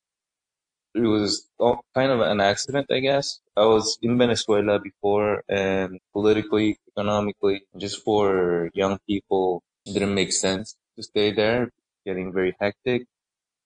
it 0.96 1.02
was 1.02 1.48
kind 1.96 2.12
of 2.12 2.20
an 2.22 2.40
accident, 2.42 2.88
I 2.92 3.00
guess. 3.00 3.40
I 3.56 3.66
was 3.66 3.98
in 4.02 4.18
Venezuela 4.18 4.80
before 4.80 5.44
and 5.50 6.00
politically, 6.14 6.78
economically, 6.90 7.62
just 7.78 8.04
for 8.04 8.70
young 8.74 9.00
people, 9.08 9.64
didn't 9.86 10.14
make 10.14 10.32
sense 10.34 10.76
to 10.96 11.04
stay 11.04 11.32
there, 11.32 11.72
getting 12.06 12.34
very 12.34 12.56
hectic. 12.60 13.06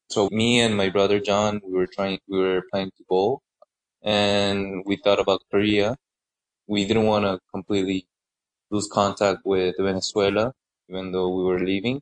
So 0.10 0.30
me 0.32 0.62
and 0.62 0.76
my 0.78 0.90
brother 0.90 1.20
John, 1.20 1.62
we 1.66 1.74
were 1.74 1.88
trying, 1.88 2.20
we 2.30 2.40
were 2.40 2.64
planning 2.72 2.92
to 2.98 3.06
go 3.10 3.42
and 4.04 4.84
we 4.86 4.98
thought 4.98 5.20
about 5.20 5.44
Korea. 5.52 5.98
We 6.68 6.86
didn't 6.86 7.06
want 7.08 7.26
to 7.26 7.40
completely 7.54 8.08
lose 8.72 8.90
contact 8.92 9.42
with 9.46 9.76
Venezuela, 9.80 10.54
even 10.90 11.12
though 11.14 11.30
we 11.36 11.44
were 11.46 11.60
leaving. 11.62 12.02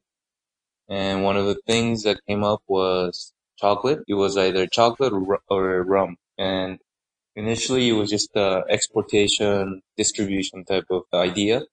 And 0.92 1.24
one 1.24 1.38
of 1.38 1.46
the 1.46 1.60
things 1.66 2.04
that 2.04 2.20
came 2.28 2.44
up 2.44 2.62
was 2.68 3.34
chocolate. 3.58 4.02
It 4.10 4.16
was 4.16 4.38
either 4.38 4.68
chocolate 4.68 5.14
or, 5.50 5.84
rum. 5.84 6.18
And 6.38 6.80
initially 7.36 7.90
it 7.90 7.94
was 7.94 8.10
just 8.10 8.36
a 8.36 8.66
exportation, 8.70 9.82
distribution 9.98 10.66
type 10.66 10.88
of 10.92 11.04
idea. 11.14 11.64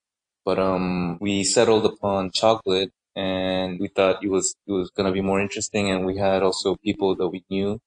But, 0.45 0.61
um, 0.61 1.19
we 1.21 1.43
settled 1.43 1.85
upon 1.85 2.31
chocolate 2.31 2.93
and 3.17 3.81
we 3.81 3.89
thought 3.89 4.23
it 4.25 4.29
was, 4.31 4.55
it 4.69 4.73
was 4.73 4.91
going 4.91 5.09
to 5.09 5.13
be 5.13 5.21
more 5.21 5.41
interesting. 5.41 5.91
And 5.91 6.07
we 6.07 6.17
had 6.19 6.45
also 6.45 6.77
people 6.77 7.17
that 7.17 7.29
we 7.29 7.45
knew 7.51 7.81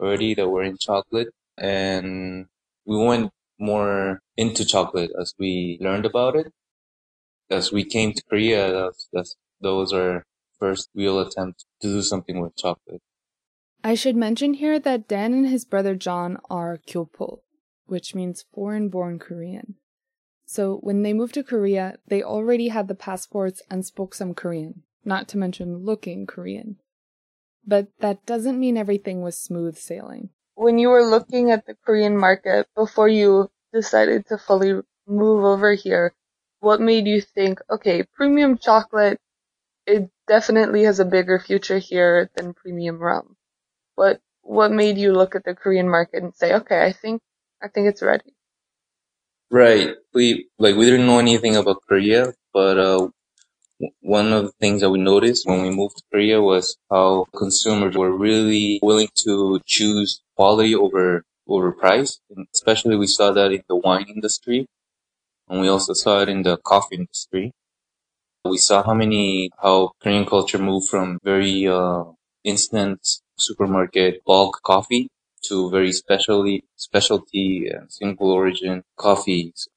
already 0.00 0.34
that 0.34 0.48
were 0.48 0.64
in 0.64 0.78
chocolate 0.78 1.28
and 1.56 2.46
we 2.86 2.96
went 2.96 3.30
more 3.60 4.20
into 4.36 4.64
chocolate 4.64 5.12
as 5.20 5.32
we 5.38 5.78
learned 5.80 6.06
about 6.06 6.34
it. 6.34 6.52
As 7.50 7.70
we 7.70 7.84
came 7.84 8.12
to 8.14 8.22
Korea, 8.28 8.72
that's, 8.72 9.08
that's, 9.12 9.36
those 9.60 9.92
are 9.92 10.24
first 10.62 10.90
real 10.94 11.18
attempt 11.18 11.64
to 11.80 11.88
do 11.88 12.02
something 12.02 12.40
with 12.40 12.54
chocolate. 12.54 13.02
I 13.82 13.94
should 13.96 14.14
mention 14.14 14.54
here 14.54 14.78
that 14.78 15.08
Dan 15.08 15.34
and 15.34 15.48
his 15.48 15.64
brother 15.64 15.96
John 15.96 16.38
are 16.48 16.78
Kyopo, 16.86 17.40
which 17.86 18.14
means 18.14 18.44
foreign 18.54 18.88
born 18.88 19.18
Korean. 19.18 19.74
So 20.46 20.78
when 20.86 21.02
they 21.02 21.12
moved 21.12 21.34
to 21.34 21.42
Korea, 21.42 21.96
they 22.06 22.22
already 22.22 22.68
had 22.68 22.86
the 22.86 22.94
passports 22.94 23.60
and 23.68 23.84
spoke 23.84 24.14
some 24.14 24.34
Korean, 24.34 24.82
not 25.04 25.26
to 25.28 25.38
mention 25.38 25.84
looking 25.84 26.26
Korean. 26.26 26.76
But 27.66 27.88
that 27.98 28.24
doesn't 28.24 28.60
mean 28.60 28.76
everything 28.76 29.22
was 29.22 29.36
smooth 29.36 29.76
sailing. 29.76 30.30
when 30.54 30.78
you 30.78 30.88
were 30.94 31.02
looking 31.14 31.50
at 31.50 31.66
the 31.66 31.74
Korean 31.84 32.16
market 32.16 32.68
before 32.76 33.08
you 33.08 33.50
decided 33.72 34.26
to 34.26 34.38
fully 34.38 34.72
move 35.06 35.44
over 35.44 35.72
here, 35.74 36.14
what 36.60 36.80
made 36.80 37.06
you 37.06 37.20
think, 37.20 37.58
okay, 37.68 38.04
premium 38.14 38.58
chocolate, 38.58 39.18
it 39.86 40.10
definitely 40.32 40.84
has 40.84 40.98
a 40.98 41.04
bigger 41.04 41.38
future 41.38 41.76
here 41.76 42.30
than 42.34 42.54
premium 42.54 42.98
rum? 42.98 43.36
What, 43.96 44.20
what 44.40 44.72
made 44.72 44.96
you 44.96 45.12
look 45.12 45.34
at 45.34 45.44
the 45.44 45.54
Korean 45.54 45.90
market 45.90 46.22
and 46.22 46.34
say, 46.34 46.54
okay, 46.54 46.80
I 46.88 46.92
think, 46.92 47.20
I 47.62 47.68
think 47.68 47.88
it's 47.88 48.00
ready? 48.00 48.32
Right. 49.50 49.90
We, 50.14 50.48
like, 50.58 50.76
we 50.76 50.86
didn't 50.86 51.04
know 51.04 51.18
anything 51.18 51.56
about 51.56 51.82
Korea, 51.86 52.32
but, 52.54 52.78
uh, 52.78 53.08
one 54.00 54.32
of 54.32 54.44
the 54.44 54.52
things 54.58 54.80
that 54.80 54.90
we 54.90 55.00
noticed 55.00 55.46
when 55.46 55.60
we 55.60 55.70
moved 55.70 55.96
to 55.98 56.04
Korea 56.10 56.40
was 56.40 56.78
how 56.90 57.26
consumers 57.36 57.94
were 57.94 58.16
really 58.16 58.80
willing 58.82 59.10
to 59.24 59.60
choose 59.66 60.22
quality 60.36 60.74
over, 60.74 61.24
over 61.46 61.72
price. 61.72 62.20
And 62.30 62.46
especially 62.54 62.96
we 62.96 63.06
saw 63.06 63.32
that 63.32 63.52
in 63.52 63.64
the 63.68 63.76
wine 63.76 64.06
industry 64.08 64.66
and 65.48 65.60
we 65.60 65.68
also 65.68 65.92
saw 65.92 66.20
it 66.22 66.30
in 66.30 66.42
the 66.42 66.56
coffee 66.56 66.96
industry. 66.96 67.52
We 68.44 68.58
saw 68.58 68.82
how 68.82 68.94
many, 68.94 69.50
how 69.62 69.92
Korean 70.02 70.26
culture 70.26 70.58
moved 70.58 70.88
from 70.88 71.20
very, 71.22 71.68
uh, 71.68 72.04
instant 72.42 72.98
supermarket 73.38 74.24
bulk 74.24 74.60
coffee 74.64 75.08
to 75.44 75.70
very 75.70 75.92
specially, 75.92 76.64
specialty 76.74 77.68
and 77.68 77.92
single 77.92 78.30
origin 78.32 78.82
coffees. 78.96 79.68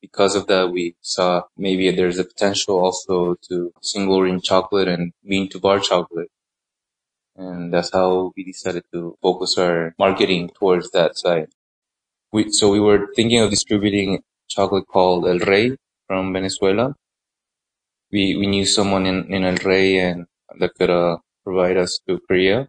Because 0.00 0.34
of 0.34 0.46
that, 0.46 0.70
we 0.70 0.96
saw 1.02 1.42
maybe 1.58 1.90
there's 1.90 2.18
a 2.18 2.24
potential 2.24 2.78
also 2.78 3.36
to 3.48 3.72
single 3.82 4.16
origin 4.16 4.40
chocolate 4.40 4.88
and 4.88 5.12
bean 5.28 5.48
to 5.50 5.58
bar 5.58 5.78
chocolate. 5.80 6.30
And 7.36 7.72
that's 7.72 7.92
how 7.92 8.32
we 8.34 8.44
decided 8.44 8.84
to 8.92 9.18
focus 9.20 9.58
our 9.58 9.94
marketing 9.98 10.50
towards 10.58 10.90
that 10.92 11.18
side. 11.18 11.48
We, 12.32 12.50
so 12.52 12.70
we 12.70 12.80
were 12.80 13.08
thinking 13.14 13.40
of 13.40 13.50
distributing 13.50 14.22
chocolate 14.48 14.86
called 14.88 15.26
El 15.28 15.38
Rey, 15.40 15.76
from 16.06 16.32
Venezuela. 16.32 16.94
We 18.12 18.36
we 18.36 18.46
knew 18.46 18.66
someone 18.66 19.06
in, 19.06 19.32
in 19.32 19.44
El 19.44 19.56
Rey 19.56 19.98
and 19.98 20.26
that 20.58 20.74
could 20.74 20.90
uh, 20.90 21.18
provide 21.44 21.76
us 21.76 22.00
to 22.08 22.20
Korea. 22.26 22.68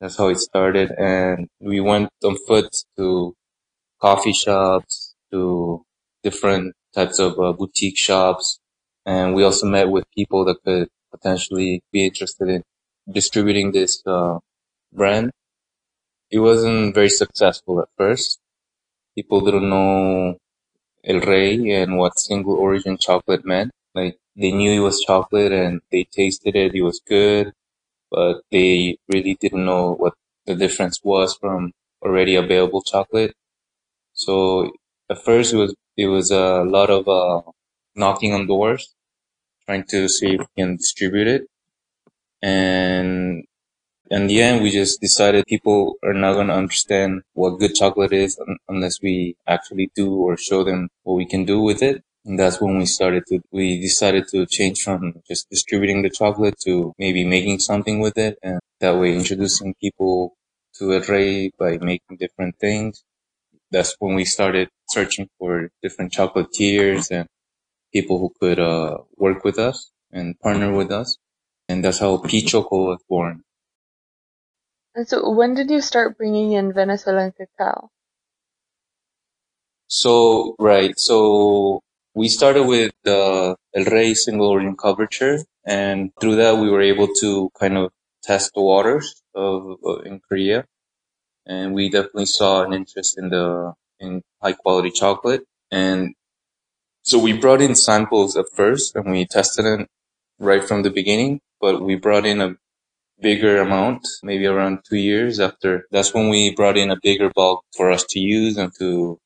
That's 0.00 0.16
how 0.18 0.28
it 0.28 0.38
started, 0.38 0.92
and 0.98 1.48
we 1.60 1.80
went 1.80 2.10
on 2.24 2.36
foot 2.46 2.70
to 2.98 3.34
coffee 4.00 4.32
shops, 4.32 5.14
to 5.32 5.84
different 6.22 6.74
types 6.94 7.18
of 7.18 7.38
uh, 7.40 7.52
boutique 7.52 7.98
shops, 7.98 8.60
and 9.06 9.34
we 9.34 9.44
also 9.44 9.66
met 9.66 9.90
with 9.90 10.04
people 10.16 10.44
that 10.46 10.62
could 10.64 10.88
potentially 11.12 11.82
be 11.92 12.04
interested 12.06 12.48
in 12.48 12.62
distributing 13.10 13.72
this 13.72 14.02
uh, 14.06 14.38
brand. 14.92 15.30
It 16.30 16.40
wasn't 16.40 16.94
very 16.94 17.08
successful 17.08 17.80
at 17.80 17.88
first. 17.96 18.38
People 19.16 19.40
didn't 19.42 19.68
know 19.70 20.36
El 21.04 21.20
Rey 21.20 21.70
and 21.70 21.98
what 21.98 22.18
single 22.18 22.56
origin 22.56 22.98
chocolate 22.98 23.44
meant. 23.44 23.72
Like 23.94 24.18
they 24.36 24.52
knew 24.52 24.72
it 24.72 24.84
was 24.84 25.00
chocolate 25.04 25.52
and 25.52 25.80
they 25.92 26.04
tasted 26.04 26.56
it, 26.56 26.74
it 26.74 26.82
was 26.82 27.00
good, 27.06 27.52
but 28.10 28.42
they 28.52 28.98
really 29.08 29.36
didn't 29.40 29.66
know 29.66 29.94
what 29.94 30.14
the 30.46 30.54
difference 30.56 31.00
was 31.04 31.36
from 31.36 31.72
already 32.02 32.36
available 32.36 32.82
chocolate. 32.82 33.34
So 34.14 34.72
at 35.10 35.22
first 35.24 35.52
it 35.54 35.56
was 35.58 35.74
it 35.96 36.06
was 36.08 36.30
a 36.30 36.64
lot 36.64 36.90
of 36.90 37.08
uh, 37.08 37.42
knocking 37.96 38.32
on 38.34 38.46
doors, 38.46 38.94
trying 39.66 39.84
to 39.90 40.08
see 40.08 40.34
if 40.34 40.40
we 40.40 40.46
can 40.56 40.76
distribute 40.76 41.28
it. 41.28 41.46
And 42.42 43.44
in 44.10 44.26
the 44.28 44.42
end, 44.42 44.62
we 44.62 44.70
just 44.70 45.00
decided 45.00 45.46
people 45.46 45.96
are 46.04 46.14
not 46.14 46.34
going 46.34 46.48
to 46.48 46.54
understand 46.54 47.22
what 47.34 47.58
good 47.60 47.74
chocolate 47.74 48.12
is 48.12 48.38
unless 48.68 49.02
we 49.02 49.36
actually 49.46 49.90
do 49.96 50.14
or 50.16 50.36
show 50.38 50.64
them 50.64 50.90
what 51.04 51.14
we 51.14 51.26
can 51.26 51.44
do 51.44 51.60
with 51.62 51.82
it. 51.82 52.02
And 52.24 52.38
that's 52.38 52.60
when 52.60 52.78
we 52.78 52.86
started 52.86 53.24
to, 53.28 53.40
we 53.52 53.80
decided 53.80 54.28
to 54.28 54.46
change 54.46 54.82
from 54.82 55.20
just 55.28 55.48
distributing 55.50 56.02
the 56.02 56.08
chocolate 56.10 56.58
to 56.64 56.94
maybe 56.98 57.24
making 57.24 57.58
something 57.58 58.00
with 58.00 58.16
it. 58.16 58.38
And 58.42 58.60
that 58.80 58.98
way 58.98 59.14
introducing 59.14 59.74
people 59.80 60.34
to 60.78 60.94
El 60.94 61.02
Rey 61.02 61.50
by 61.58 61.76
making 61.78 62.16
different 62.18 62.58
things. 62.58 63.04
That's 63.70 63.94
when 63.98 64.14
we 64.14 64.24
started 64.24 64.68
searching 64.88 65.28
for 65.38 65.68
different 65.82 66.12
chocolatiers 66.12 67.10
and 67.10 67.28
people 67.92 68.18
who 68.18 68.32
could, 68.40 68.58
uh, 68.58 68.98
work 69.16 69.44
with 69.44 69.58
us 69.58 69.90
and 70.10 70.38
partner 70.40 70.72
with 70.72 70.90
us. 70.90 71.18
And 71.68 71.84
that's 71.84 71.98
how 71.98 72.16
Pichoco 72.18 72.86
was 72.88 73.00
born. 73.08 73.42
And 74.94 75.06
so 75.08 75.28
when 75.30 75.54
did 75.54 75.70
you 75.70 75.80
start 75.80 76.16
bringing 76.16 76.52
in 76.52 76.72
Venezuelan 76.72 77.32
cacao? 77.32 77.90
So, 79.88 80.54
right. 80.58 80.98
So 80.98 81.82
we 82.14 82.28
started 82.28 82.64
with 82.64 82.92
the 83.02 83.56
El 83.74 83.84
Rey 83.84 84.14
single 84.14 84.48
origin 84.48 84.76
couverture 84.76 85.42
and 85.66 86.10
through 86.20 86.36
that 86.36 86.58
we 86.58 86.70
were 86.70 86.80
able 86.80 87.08
to 87.20 87.50
kind 87.58 87.76
of 87.76 87.90
test 88.22 88.52
the 88.54 88.62
waters 88.62 89.22
of, 89.34 89.76
of 89.84 90.06
in 90.06 90.20
Korea. 90.20 90.64
And 91.46 91.74
we 91.74 91.90
definitely 91.90 92.26
saw 92.26 92.62
an 92.62 92.72
interest 92.72 93.18
in 93.18 93.30
the, 93.30 93.74
in 93.98 94.22
high 94.40 94.52
quality 94.52 94.90
chocolate. 94.90 95.42
And 95.70 96.14
so 97.02 97.18
we 97.18 97.32
brought 97.32 97.60
in 97.60 97.74
samples 97.74 98.36
at 98.36 98.46
first 98.54 98.94
and 98.94 99.10
we 99.10 99.26
tested 99.26 99.66
it 99.66 99.88
right 100.38 100.64
from 100.64 100.82
the 100.82 100.90
beginning, 100.90 101.40
but 101.60 101.82
we 101.82 101.96
brought 101.96 102.24
in 102.26 102.40
a 102.40 102.56
bigger 103.20 103.60
amount, 103.60 104.06
maybe 104.22 104.46
around 104.46 104.80
two 104.88 104.96
years 104.96 105.40
after. 105.40 105.86
That's 105.90 106.14
when 106.14 106.28
we 106.28 106.54
brought 106.54 106.78
in 106.78 106.90
a 106.90 106.98
bigger 107.02 107.30
bulk 107.34 107.64
for 107.76 107.90
us 107.90 108.04
to 108.10 108.20
use 108.20 108.56
and 108.56 108.72
to 108.78 109.18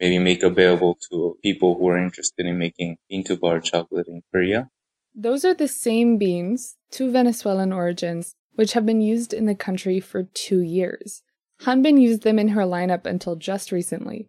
maybe 0.00 0.18
make 0.18 0.42
available 0.42 0.98
to 1.10 1.38
people 1.42 1.76
who 1.76 1.88
are 1.88 1.98
interested 1.98 2.46
in 2.46 2.58
making 2.58 2.96
bean 3.08 3.24
to 3.24 3.36
bar 3.36 3.60
chocolate 3.60 4.08
in 4.08 4.22
Korea. 4.32 4.70
Those 5.14 5.44
are 5.44 5.54
the 5.54 5.68
same 5.68 6.18
beans, 6.18 6.76
two 6.90 7.10
Venezuelan 7.10 7.72
origins, 7.72 8.34
which 8.54 8.72
have 8.74 8.86
been 8.86 9.00
used 9.00 9.32
in 9.32 9.46
the 9.46 9.54
country 9.54 10.00
for 10.00 10.24
two 10.34 10.60
years. 10.60 11.22
Hanbin 11.62 12.00
used 12.00 12.22
them 12.22 12.38
in 12.38 12.48
her 12.48 12.62
lineup 12.62 13.04
until 13.04 13.34
just 13.34 13.72
recently. 13.72 14.28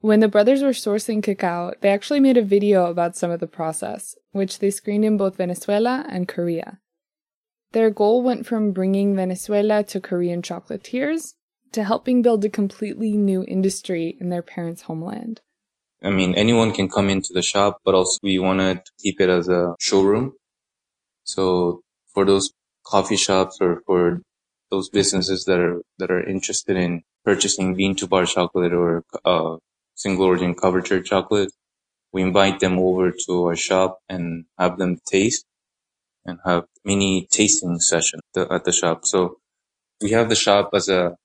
When 0.00 0.20
the 0.20 0.28
brothers 0.28 0.62
were 0.62 0.70
sourcing 0.70 1.22
cacao, 1.22 1.72
they 1.80 1.88
actually 1.88 2.20
made 2.20 2.36
a 2.36 2.42
video 2.42 2.86
about 2.86 3.16
some 3.16 3.30
of 3.30 3.40
the 3.40 3.46
process, 3.46 4.16
which 4.32 4.58
they 4.58 4.70
screened 4.70 5.04
in 5.04 5.16
both 5.16 5.36
Venezuela 5.36 6.04
and 6.08 6.28
Korea. 6.28 6.80
Their 7.70 7.88
goal 7.88 8.22
went 8.22 8.44
from 8.44 8.72
bringing 8.72 9.14
Venezuela 9.14 9.82
to 9.84 10.00
Korean 10.00 10.42
chocolatiers 10.42 11.34
to 11.72 11.84
helping 11.84 12.22
build 12.22 12.44
a 12.44 12.50
completely 12.50 13.12
new 13.12 13.44
industry 13.46 14.16
in 14.20 14.28
their 14.28 14.42
parents' 14.42 14.82
homeland. 14.82 15.40
I 16.02 16.10
mean, 16.10 16.34
anyone 16.34 16.72
can 16.72 16.88
come 16.88 17.08
into 17.08 17.32
the 17.32 17.42
shop, 17.42 17.78
but 17.84 17.94
also 17.94 18.18
we 18.22 18.38
want 18.38 18.60
to 18.60 18.82
keep 19.00 19.20
it 19.20 19.28
as 19.28 19.48
a 19.48 19.74
showroom. 19.78 20.32
So 21.24 21.82
for 22.12 22.24
those 22.24 22.52
coffee 22.84 23.16
shops 23.16 23.58
or 23.60 23.82
for 23.86 24.20
those 24.70 24.88
businesses 24.88 25.44
that 25.44 25.60
are, 25.60 25.82
that 25.98 26.10
are 26.10 26.26
interested 26.26 26.76
in 26.76 27.02
purchasing 27.24 27.74
bean 27.74 27.94
to 27.96 28.06
bar 28.06 28.26
chocolate 28.26 28.72
or 28.72 29.04
uh, 29.24 29.56
single 29.94 30.26
origin 30.26 30.54
couverture 30.54 31.04
chocolate, 31.04 31.52
we 32.12 32.22
invite 32.22 32.60
them 32.60 32.78
over 32.78 33.12
to 33.26 33.44
our 33.44 33.56
shop 33.56 33.98
and 34.08 34.44
have 34.58 34.78
them 34.78 34.98
taste 35.06 35.44
and 36.24 36.38
have 36.44 36.64
mini 36.84 37.28
tasting 37.30 37.78
session 37.78 38.20
at 38.36 38.64
the 38.64 38.72
shop. 38.72 39.04
So 39.04 39.36
we 40.00 40.10
have 40.10 40.28
the 40.28 40.34
shop 40.34 40.70
as 40.74 40.88
a 40.88 41.16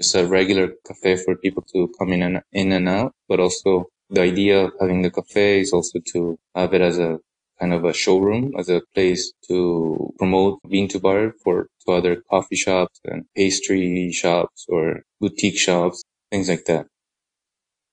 just 0.00 0.14
a 0.14 0.26
regular 0.26 0.72
cafe 0.86 1.16
for 1.16 1.36
people 1.36 1.62
to 1.72 1.92
come 1.98 2.12
in 2.12 2.22
and 2.22 2.42
in 2.52 2.72
and 2.72 2.88
out, 2.88 3.12
but 3.28 3.40
also 3.40 3.86
the 4.10 4.22
idea 4.22 4.64
of 4.64 4.72
having 4.80 5.02
the 5.02 5.10
cafe 5.10 5.60
is 5.60 5.72
also 5.72 5.98
to 6.12 6.36
have 6.54 6.74
it 6.74 6.80
as 6.80 6.98
a 6.98 7.18
kind 7.60 7.72
of 7.72 7.84
a 7.84 7.92
showroom, 7.92 8.52
as 8.58 8.68
a 8.68 8.82
place 8.94 9.32
to 9.48 10.12
promote 10.18 10.58
bean 10.68 10.88
to 10.88 10.98
bar 10.98 11.32
for 11.42 11.68
to 11.86 11.92
other 11.92 12.22
coffee 12.30 12.56
shops 12.56 12.98
and 13.04 13.24
pastry 13.36 14.10
shops 14.12 14.66
or 14.68 15.02
boutique 15.20 15.58
shops, 15.58 16.02
things 16.30 16.48
like 16.48 16.64
that. 16.66 16.86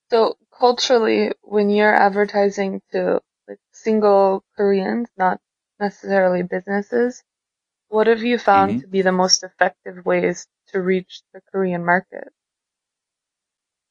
So 0.09 0.35
culturally, 0.57 1.31
when 1.41 1.69
you're 1.69 1.93
advertising 1.93 2.81
to 2.91 3.21
like 3.47 3.59
single 3.71 4.43
Koreans, 4.55 5.09
not 5.17 5.39
necessarily 5.79 6.43
businesses. 6.43 7.23
What 7.89 8.07
have 8.07 8.23
you 8.23 8.37
found 8.37 8.71
mm-hmm. 8.71 8.79
to 8.81 8.87
be 8.87 9.01
the 9.01 9.11
most 9.11 9.43
effective 9.43 10.05
ways 10.05 10.47
to 10.73 10.81
reach 10.81 11.21
the 11.33 11.41
Korean 11.51 11.85
market? 11.85 12.29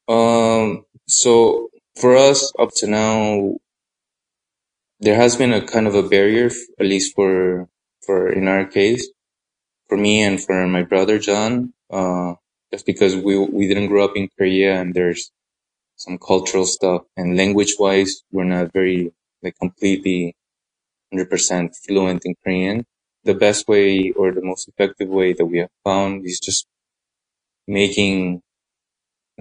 Um, 0.09 0.85
so 1.07 1.71
for 1.97 2.17
us 2.17 2.53
up 2.59 2.71
to 2.77 2.87
now, 2.87 3.57
there 5.01 5.17
has 5.17 5.37
been 5.37 5.53
a 5.53 5.65
kind 5.67 5.87
of 5.87 5.95
a 5.95 6.03
barrier, 6.03 6.51
at 6.79 6.87
least 6.87 7.15
for, 7.15 7.69
for 8.05 8.31
in 8.33 8.49
our 8.49 8.67
case, 8.67 9.09
for 9.89 9.97
me 9.97 10.23
and 10.23 10.43
for 10.43 10.67
my 10.67 10.83
brother 10.83 11.19
John, 11.19 11.73
uh, 11.91 12.35
just 12.73 12.87
because 12.87 13.17
we, 13.17 13.39
we 13.39 13.69
didn't 13.69 13.89
grow 13.89 14.05
up 14.05 14.17
in 14.17 14.29
Korea 14.39 14.81
and 14.81 14.95
there's 14.95 15.33
some 15.97 16.19
cultural 16.19 16.67
stuff 16.67 17.03
and 17.17 17.37
language 17.37 17.75
wise, 17.79 18.23
we're 18.33 18.45
not 18.45 18.73
very 18.73 19.13
like 19.43 19.57
completely 19.61 20.37
100% 21.15 21.71
fluent 21.87 22.23
in 22.25 22.35
Korean. 22.45 22.87
The 23.25 23.35
best 23.35 23.69
way 23.69 24.13
or 24.13 24.33
the 24.33 24.43
most 24.43 24.69
effective 24.69 25.09
way 25.09 25.33
that 25.33 25.47
we 25.47 25.59
have 25.59 25.71
found 25.85 26.27
is 26.27 26.41
just 26.41 26.67
making 27.67 28.43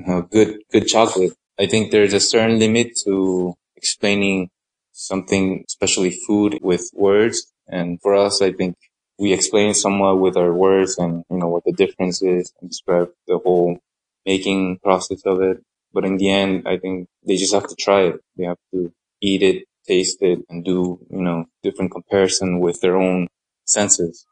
uh, 0.07 0.21
good, 0.21 0.59
good 0.71 0.87
chocolate. 0.87 1.33
I 1.59 1.65
think 1.67 1.91
there's 1.91 2.13
a 2.13 2.19
certain 2.19 2.59
limit 2.59 2.97
to 3.05 3.55
explaining 3.75 4.49
something, 4.91 5.63
especially 5.67 6.11
food 6.11 6.59
with 6.61 6.89
words. 6.93 7.51
And 7.67 7.99
for 8.01 8.15
us, 8.15 8.41
I 8.41 8.51
think 8.51 8.75
we 9.17 9.33
explain 9.33 9.73
somewhat 9.73 10.19
with 10.19 10.37
our 10.37 10.53
words 10.53 10.97
and, 10.97 11.23
you 11.29 11.37
know, 11.37 11.47
what 11.47 11.63
the 11.65 11.73
difference 11.73 12.21
is 12.21 12.53
and 12.61 12.69
describe 12.69 13.09
the 13.27 13.37
whole 13.37 13.79
making 14.25 14.79
process 14.79 15.21
of 15.25 15.41
it. 15.41 15.61
But 15.93 16.05
in 16.05 16.17
the 16.17 16.29
end, 16.29 16.67
I 16.67 16.77
think 16.77 17.07
they 17.25 17.35
just 17.35 17.53
have 17.53 17.67
to 17.67 17.75
try 17.75 18.03
it. 18.03 18.21
They 18.37 18.45
have 18.45 18.59
to 18.73 18.91
eat 19.21 19.43
it 19.43 19.65
taste 19.87 20.21
it 20.21 20.37
and 20.49 20.63
do, 20.63 20.99
you 21.09 21.19
know, 21.21 21.45
different 21.63 21.89
comparison 21.91 22.59
with 22.59 22.79
their 22.79 22.95
own 22.95 23.27
senses. 23.69 24.25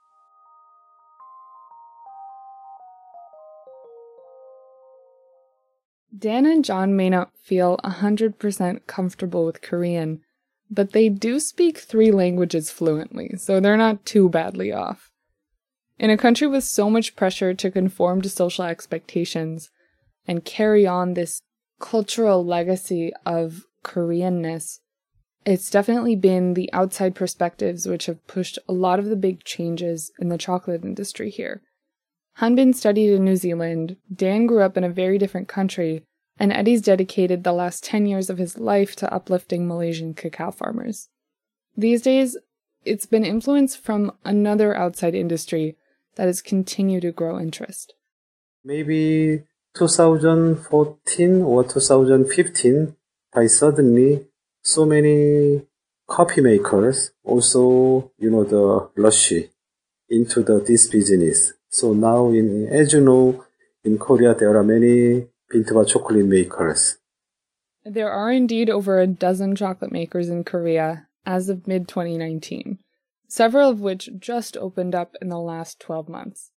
Dan 6.18 6.46
and 6.46 6.66
John 6.66 6.96
may 6.96 7.10
not 7.10 7.32
feel 7.38 7.78
100% 7.84 8.88
comfortable 8.88 9.46
with 9.46 9.62
Korean, 9.62 10.22
but 10.70 10.92
they 10.92 11.10
do 11.10 11.40
speak 11.40 11.78
three 11.78 12.12
languages 12.12 12.72
fluently, 12.72 13.36
so 13.38 13.60
they're 13.60 13.78
not 13.78 14.06
too 14.06 14.30
badly 14.30 14.72
off. 14.72 15.12
In 16.00 16.10
a 16.10 16.18
country 16.18 16.48
with 16.48 16.64
so 16.64 16.90
much 16.90 17.16
pressure 17.16 17.54
to 17.54 17.72
conform 17.72 18.22
to 18.22 18.30
social 18.30 18.66
expectations 18.66 19.70
and 20.28 20.46
carry 20.46 20.86
on 20.86 21.14
this 21.14 21.42
cultural 21.80 22.46
legacy 22.46 23.12
of 23.26 23.66
Koreanness, 23.84 24.80
it's 25.48 25.70
definitely 25.70 26.18
been 26.18 26.56
the 26.56 26.72
outside 26.74 27.16
perspectives 27.16 27.88
which 27.88 28.08
have 28.08 28.28
pushed 28.28 28.60
a 28.68 28.74
lot 28.74 29.00
of 29.00 29.06
the 29.06 29.16
big 29.16 29.46
changes 29.46 30.12
in 30.20 30.28
the 30.28 30.38
chocolate 30.38 30.84
industry 30.84 31.30
here. 31.30 31.62
Hanbin 32.40 32.76
studied 32.76 33.14
in 33.14 33.24
New 33.24 33.38
Zealand, 33.38 33.96
Dan 34.14 34.46
grew 34.46 34.62
up 34.62 34.76
in 34.76 34.84
a 34.84 34.90
very 34.90 35.18
different 35.18 35.48
country, 35.48 36.04
and 36.38 36.52
Eddie's 36.52 36.82
dedicated 36.82 37.44
the 37.44 37.54
last 37.54 37.82
10 37.86 38.06
years 38.06 38.30
of 38.30 38.38
his 38.38 38.60
life 38.60 38.94
to 38.98 39.12
uplifting 39.12 39.66
Malaysian 39.66 40.14
cacao 40.14 40.52
farmers. 40.52 41.08
These 41.78 42.02
days, 42.02 42.38
it's 42.84 43.06
been 43.06 43.26
influenced 43.26 43.80
from 43.80 44.12
another 44.26 44.76
outside 44.76 45.16
industry 45.16 45.78
that 46.16 46.28
has 46.28 46.42
continued 46.42 47.04
to 47.04 47.14
grow 47.14 47.40
interest. 47.40 47.94
Maybe 48.66 49.44
2014 49.76 51.42
or 51.42 51.64
2015, 51.64 52.96
by 53.34 53.48
suddenly 53.48 54.28
so 54.68 54.86
many 54.86 55.62
coffee 56.08 56.42
makers 56.42 57.12
also, 57.24 58.12
you 58.18 58.30
know, 58.30 58.44
the 58.44 58.90
rush 59.02 59.32
into 60.10 60.44
the 60.44 60.60
this 60.60 60.88
business. 60.88 61.54
So 61.70 61.94
now 61.94 62.28
in, 62.30 62.68
as 62.68 62.92
you 62.92 63.02
know, 63.02 63.46
in 63.86 63.98
Korea, 63.98 64.36
there 64.36 64.56
are 64.58 64.64
many 64.64 65.28
bean 65.50 65.64
to 65.66 65.74
bar 65.74 65.86
chocolate 65.86 66.26
makers. 66.26 66.98
There 67.86 68.12
are 68.12 68.30
indeed 68.30 68.70
over 68.70 69.00
a 69.00 69.08
dozen 69.08 69.56
chocolate 69.56 69.94
makers 69.94 70.28
in 70.28 70.44
Korea 70.44 71.08
as 71.26 71.48
of 71.48 71.66
mid 71.66 71.88
2019, 71.88 72.80
several 73.30 73.70
of 73.70 73.80
which 73.80 74.10
just 74.20 74.58
opened 74.58 74.94
up 74.94 75.16
in 75.22 75.30
the 75.30 75.40
last 75.40 75.80
12 75.80 76.10
months. 76.10 76.52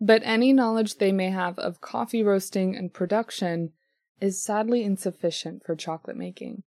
But 0.00 0.22
any 0.24 0.52
knowledge 0.52 0.96
they 0.96 1.12
may 1.12 1.30
have 1.30 1.60
of 1.60 1.80
coffee 1.80 2.24
roasting 2.24 2.74
and 2.74 2.92
production 2.92 3.70
is 4.20 4.42
sadly 4.42 4.82
insufficient 4.82 5.62
for 5.64 5.76
chocolate 5.76 6.16
making. 6.16 6.64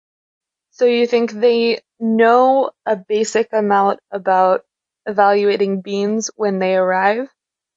So 0.74 0.86
you 0.86 1.06
think 1.06 1.30
they 1.30 1.82
know 2.00 2.72
a 2.84 2.96
basic 2.96 3.52
amount 3.52 4.00
about 4.10 4.64
evaluating 5.06 5.82
beans 5.82 6.32
when 6.34 6.58
they 6.58 6.74
arrive, 6.74 7.28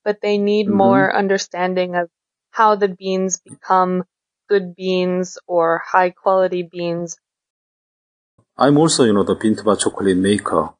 but 0.03 0.19
they 0.21 0.39
need 0.39 0.65
Mhm. 0.67 0.73
more 0.73 1.15
understanding 1.15 1.95
of 1.95 2.09
how 2.49 2.75
the 2.75 2.87
beans 2.89 3.37
become 3.39 4.03
good 4.49 4.75
beans 4.75 5.37
or 5.45 5.77
high 5.85 6.09
quality 6.09 6.63
beans. 6.63 7.17
I'm 8.57 8.77
also, 8.77 9.03
you 9.03 9.13
know, 9.13 9.23
the 9.23 9.35
bean 9.35 9.55
to 9.55 9.63
bar 9.63 9.75
chocolate 9.75 10.17
maker. 10.17 10.73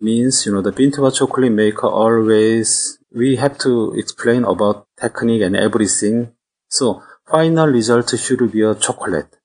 Means, 0.00 0.46
you 0.46 0.52
know, 0.52 0.62
the 0.62 0.72
bean 0.72 0.92
to 0.92 1.00
bar 1.02 1.10
chocolate 1.10 1.52
maker 1.52 1.88
always, 1.88 2.98
we 3.12 3.36
have 3.36 3.58
to 3.60 3.94
explain 3.94 4.44
about 4.44 4.86
technique 5.00 5.42
and 5.42 5.56
everything. 5.56 6.34
So, 6.68 7.02
final 7.26 7.68
result 7.68 8.10
should 8.18 8.52
be 8.52 8.62
a 8.62 8.74
chocolate. 8.74 9.36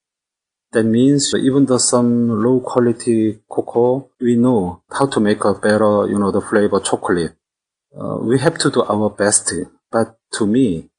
That 0.71 0.83
means 0.85 1.33
even 1.35 1.65
though 1.65 1.79
some 1.79 2.29
low 2.29 2.61
quality 2.61 3.39
cocoa, 3.49 4.09
we 4.21 4.37
know 4.37 4.83
how 4.89 5.05
to 5.05 5.19
make 5.19 5.43
a 5.43 5.53
better, 5.53 6.07
you 6.07 6.17
know, 6.17 6.31
the 6.31 6.39
flavor 6.39 6.79
chocolate. 6.79 7.33
Uh, 7.93 8.17
we 8.21 8.39
have 8.39 8.57
to 8.59 8.71
do 8.71 8.83
our 8.83 9.09
best. 9.09 9.53
But 9.91 10.17
to 10.33 10.47
me, 10.47 10.89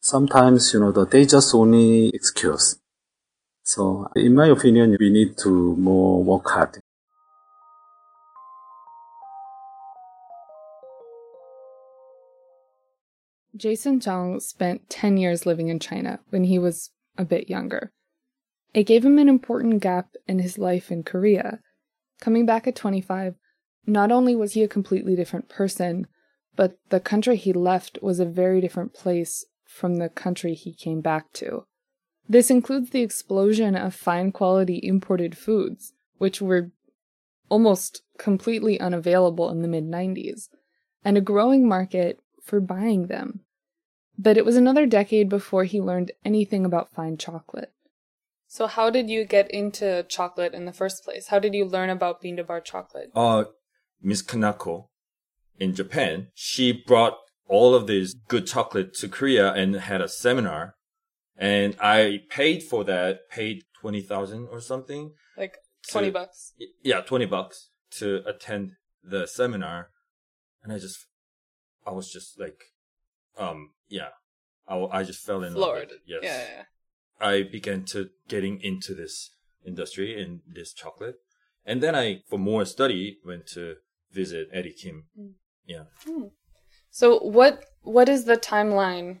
sometimes, 0.00 0.74
you 0.74 0.80
know, 0.80 0.92
the, 0.92 1.06
they 1.06 1.24
just 1.24 1.54
only 1.54 2.10
excuse. 2.10 2.78
So, 3.62 4.08
in 4.14 4.34
my 4.34 4.48
opinion, 4.48 4.98
we 5.00 5.08
need 5.08 5.38
to 5.38 5.76
more 5.76 6.22
work 6.22 6.50
hard. 6.50 6.80
Jason 13.56 14.00
Zhang 14.00 14.42
spent 14.42 14.90
10 14.90 15.16
years 15.16 15.46
living 15.46 15.68
in 15.68 15.78
China 15.78 16.20
when 16.28 16.44
he 16.44 16.58
was 16.58 16.90
a 17.16 17.24
bit 17.24 17.48
younger. 17.48 17.92
It 18.74 18.84
gave 18.84 19.04
him 19.04 19.18
an 19.18 19.28
important 19.28 19.82
gap 19.82 20.14
in 20.26 20.38
his 20.38 20.58
life 20.58 20.90
in 20.90 21.02
Korea. 21.02 21.60
Coming 22.20 22.46
back 22.46 22.66
at 22.66 22.76
25, 22.76 23.34
not 23.86 24.10
only 24.10 24.34
was 24.34 24.52
he 24.52 24.62
a 24.62 24.68
completely 24.68 25.14
different 25.14 25.48
person, 25.48 26.06
but 26.56 26.78
the 26.90 27.00
country 27.00 27.36
he 27.36 27.52
left 27.52 27.98
was 28.02 28.20
a 28.20 28.24
very 28.24 28.60
different 28.60 28.94
place 28.94 29.44
from 29.66 29.96
the 29.96 30.08
country 30.08 30.54
he 30.54 30.72
came 30.72 31.00
back 31.00 31.32
to. 31.34 31.64
This 32.28 32.50
includes 32.50 32.90
the 32.90 33.02
explosion 33.02 33.74
of 33.74 33.94
fine 33.94 34.32
quality 34.32 34.80
imported 34.82 35.36
foods, 35.36 35.92
which 36.18 36.40
were 36.40 36.70
almost 37.48 38.02
completely 38.16 38.80
unavailable 38.80 39.50
in 39.50 39.60
the 39.62 39.68
mid 39.68 39.84
90s, 39.84 40.48
and 41.04 41.18
a 41.18 41.22
growing 41.22 41.68
market 41.68 42.20
for 42.42 42.60
buying 42.60 43.08
them. 43.08 43.40
But 44.16 44.36
it 44.36 44.44
was 44.44 44.56
another 44.56 44.86
decade 44.86 45.28
before 45.28 45.64
he 45.64 45.80
learned 45.80 46.12
anything 46.24 46.64
about 46.64 46.94
fine 46.94 47.16
chocolate. 47.16 47.72
So, 48.52 48.66
how 48.66 48.90
did 48.90 49.08
you 49.08 49.24
get 49.24 49.50
into 49.50 50.02
chocolate 50.10 50.52
in 50.52 50.66
the 50.66 50.74
first 50.74 51.04
place? 51.04 51.28
How 51.28 51.38
did 51.38 51.54
you 51.54 51.64
learn 51.64 51.88
about 51.88 52.20
bean 52.20 52.36
to 52.36 52.44
bar 52.44 52.60
chocolate? 52.60 53.10
uh, 53.14 53.44
Miss 54.02 54.22
Kanako 54.22 54.88
in 55.58 55.74
Japan, 55.74 56.28
she 56.34 56.70
brought 56.70 57.16
all 57.48 57.74
of 57.74 57.86
this 57.86 58.12
good 58.28 58.46
chocolate 58.46 58.92
to 58.96 59.08
Korea 59.08 59.54
and 59.54 59.74
had 59.76 60.02
a 60.02 60.08
seminar. 60.08 60.74
And 61.34 61.78
I 61.80 62.24
paid 62.28 62.62
for 62.62 62.84
that, 62.84 63.30
paid 63.30 63.62
20,000 63.80 64.48
or 64.48 64.60
something. 64.60 65.12
Like 65.34 65.56
to- 65.84 65.92
20 65.92 66.10
bucks. 66.10 66.52
Yeah, 66.82 67.00
20 67.00 67.24
bucks 67.24 67.70
to 67.92 68.22
attend 68.26 68.72
the 69.02 69.26
seminar. 69.26 69.88
And 70.62 70.74
I 70.74 70.78
just, 70.78 71.06
I 71.86 71.92
was 71.92 72.12
just 72.12 72.38
like, 72.38 72.64
um, 73.38 73.70
yeah, 73.88 74.10
I, 74.68 74.76
I 74.92 75.04
just 75.04 75.24
fell 75.24 75.42
in 75.42 75.54
love 75.54 75.70
Floored. 75.70 75.92
Yes. 76.06 76.20
Yeah, 76.22 76.38
yeah. 76.38 76.62
I 77.22 77.44
began 77.44 77.84
to 77.86 78.10
getting 78.28 78.60
into 78.60 78.94
this 78.94 79.30
industry 79.64 80.20
and 80.20 80.40
this 80.46 80.72
chocolate. 80.72 81.16
And 81.64 81.80
then 81.82 81.94
I, 81.94 82.22
for 82.28 82.38
more 82.38 82.64
study, 82.64 83.18
went 83.24 83.46
to 83.54 83.76
visit 84.10 84.48
Eddie 84.52 84.72
Kim. 84.72 85.04
Mm. 85.18 85.32
Yeah. 85.64 85.84
So 86.90 87.18
what 87.20 87.64
what 87.82 88.08
is 88.08 88.24
the 88.24 88.36
timeline 88.36 89.20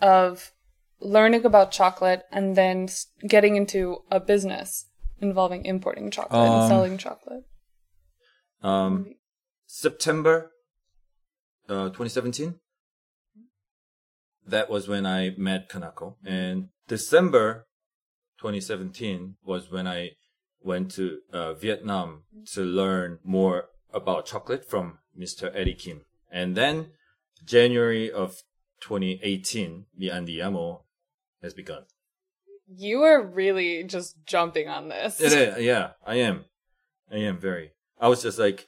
of 0.00 0.52
learning 1.00 1.44
about 1.44 1.72
chocolate 1.72 2.22
and 2.30 2.56
then 2.56 2.88
getting 3.26 3.56
into 3.56 3.98
a 4.10 4.20
business 4.20 4.86
involving 5.20 5.64
importing 5.64 6.10
chocolate 6.10 6.48
and 6.48 6.62
Um, 6.62 6.68
selling 6.68 6.98
chocolate? 6.98 7.44
Um, 8.62 9.14
September, 9.66 10.52
uh, 11.68 11.88
2017. 11.90 12.60
That 14.46 14.70
was 14.70 14.88
when 14.88 15.04
I 15.04 15.34
met 15.36 15.68
Kanako. 15.68 16.16
And 16.24 16.70
December 16.88 17.66
2017 18.38 19.36
was 19.44 19.70
when 19.70 19.86
I 19.86 20.12
went 20.62 20.90
to 20.92 21.18
uh, 21.32 21.52
Vietnam 21.52 22.22
to 22.54 22.62
learn 22.62 23.18
more 23.22 23.66
about 23.92 24.24
chocolate 24.24 24.68
from 24.68 24.98
Mr. 25.16 25.50
Eddie 25.54 25.74
Kim. 25.74 26.00
And 26.32 26.56
then 26.56 26.92
January 27.44 28.10
of 28.10 28.42
2018, 28.80 29.86
Mi 29.96 30.08
Andiamo 30.08 30.82
has 31.42 31.52
begun. 31.52 31.84
You 32.66 33.02
are 33.02 33.22
really 33.22 33.84
just 33.84 34.16
jumping 34.26 34.68
on 34.68 34.88
this. 34.88 35.20
Is, 35.20 35.62
yeah, 35.62 35.90
I 36.06 36.16
am. 36.16 36.46
I 37.10 37.16
am 37.16 37.38
very. 37.38 37.72
I 38.00 38.08
was 38.08 38.22
just 38.22 38.38
like, 38.38 38.66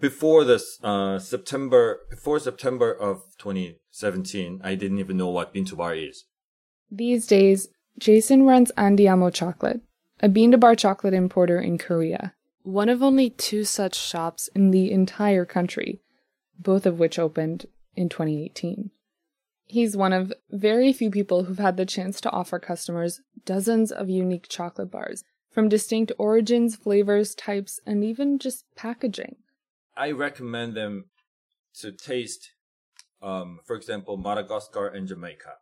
before 0.00 0.44
this, 0.44 0.78
uh, 0.82 1.18
September, 1.18 2.00
before 2.10 2.38
September 2.38 2.92
of 2.92 3.22
2017, 3.38 4.60
I 4.62 4.74
didn't 4.74 4.98
even 4.98 5.16
know 5.16 5.28
what 5.28 5.54
bean 5.54 5.64
to 5.66 5.76
bar 5.76 5.94
is. 5.94 6.24
These 6.90 7.26
days, 7.26 7.68
Jason 7.98 8.44
runs 8.44 8.70
Andiamo 8.76 9.32
Chocolate, 9.32 9.80
a 10.20 10.28
bean 10.28 10.52
to 10.52 10.58
bar 10.58 10.76
chocolate 10.76 11.14
importer 11.14 11.60
in 11.60 11.78
Korea. 11.78 12.34
One 12.62 12.88
of 12.88 13.02
only 13.02 13.30
two 13.30 13.64
such 13.64 13.94
shops 13.94 14.48
in 14.54 14.70
the 14.70 14.90
entire 14.90 15.44
country, 15.44 16.00
both 16.58 16.86
of 16.86 16.98
which 16.98 17.18
opened 17.18 17.66
in 17.94 18.08
2018. 18.08 18.90
He's 19.64 19.96
one 19.96 20.12
of 20.12 20.32
very 20.50 20.92
few 20.92 21.10
people 21.10 21.44
who've 21.44 21.58
had 21.58 21.76
the 21.76 21.86
chance 21.86 22.20
to 22.20 22.30
offer 22.30 22.58
customers 22.58 23.20
dozens 23.44 23.90
of 23.90 24.08
unique 24.08 24.46
chocolate 24.48 24.90
bars 24.90 25.24
from 25.50 25.68
distinct 25.68 26.12
origins, 26.18 26.76
flavors, 26.76 27.34
types, 27.34 27.80
and 27.86 28.04
even 28.04 28.38
just 28.38 28.64
packaging. 28.76 29.36
I 29.96 30.10
recommend 30.10 30.76
them 30.76 31.06
to 31.80 31.90
taste, 31.90 32.52
um, 33.22 33.58
for 33.64 33.74
example, 33.74 34.16
Madagascar 34.16 34.88
and 34.88 35.08
Jamaica, 35.08 35.54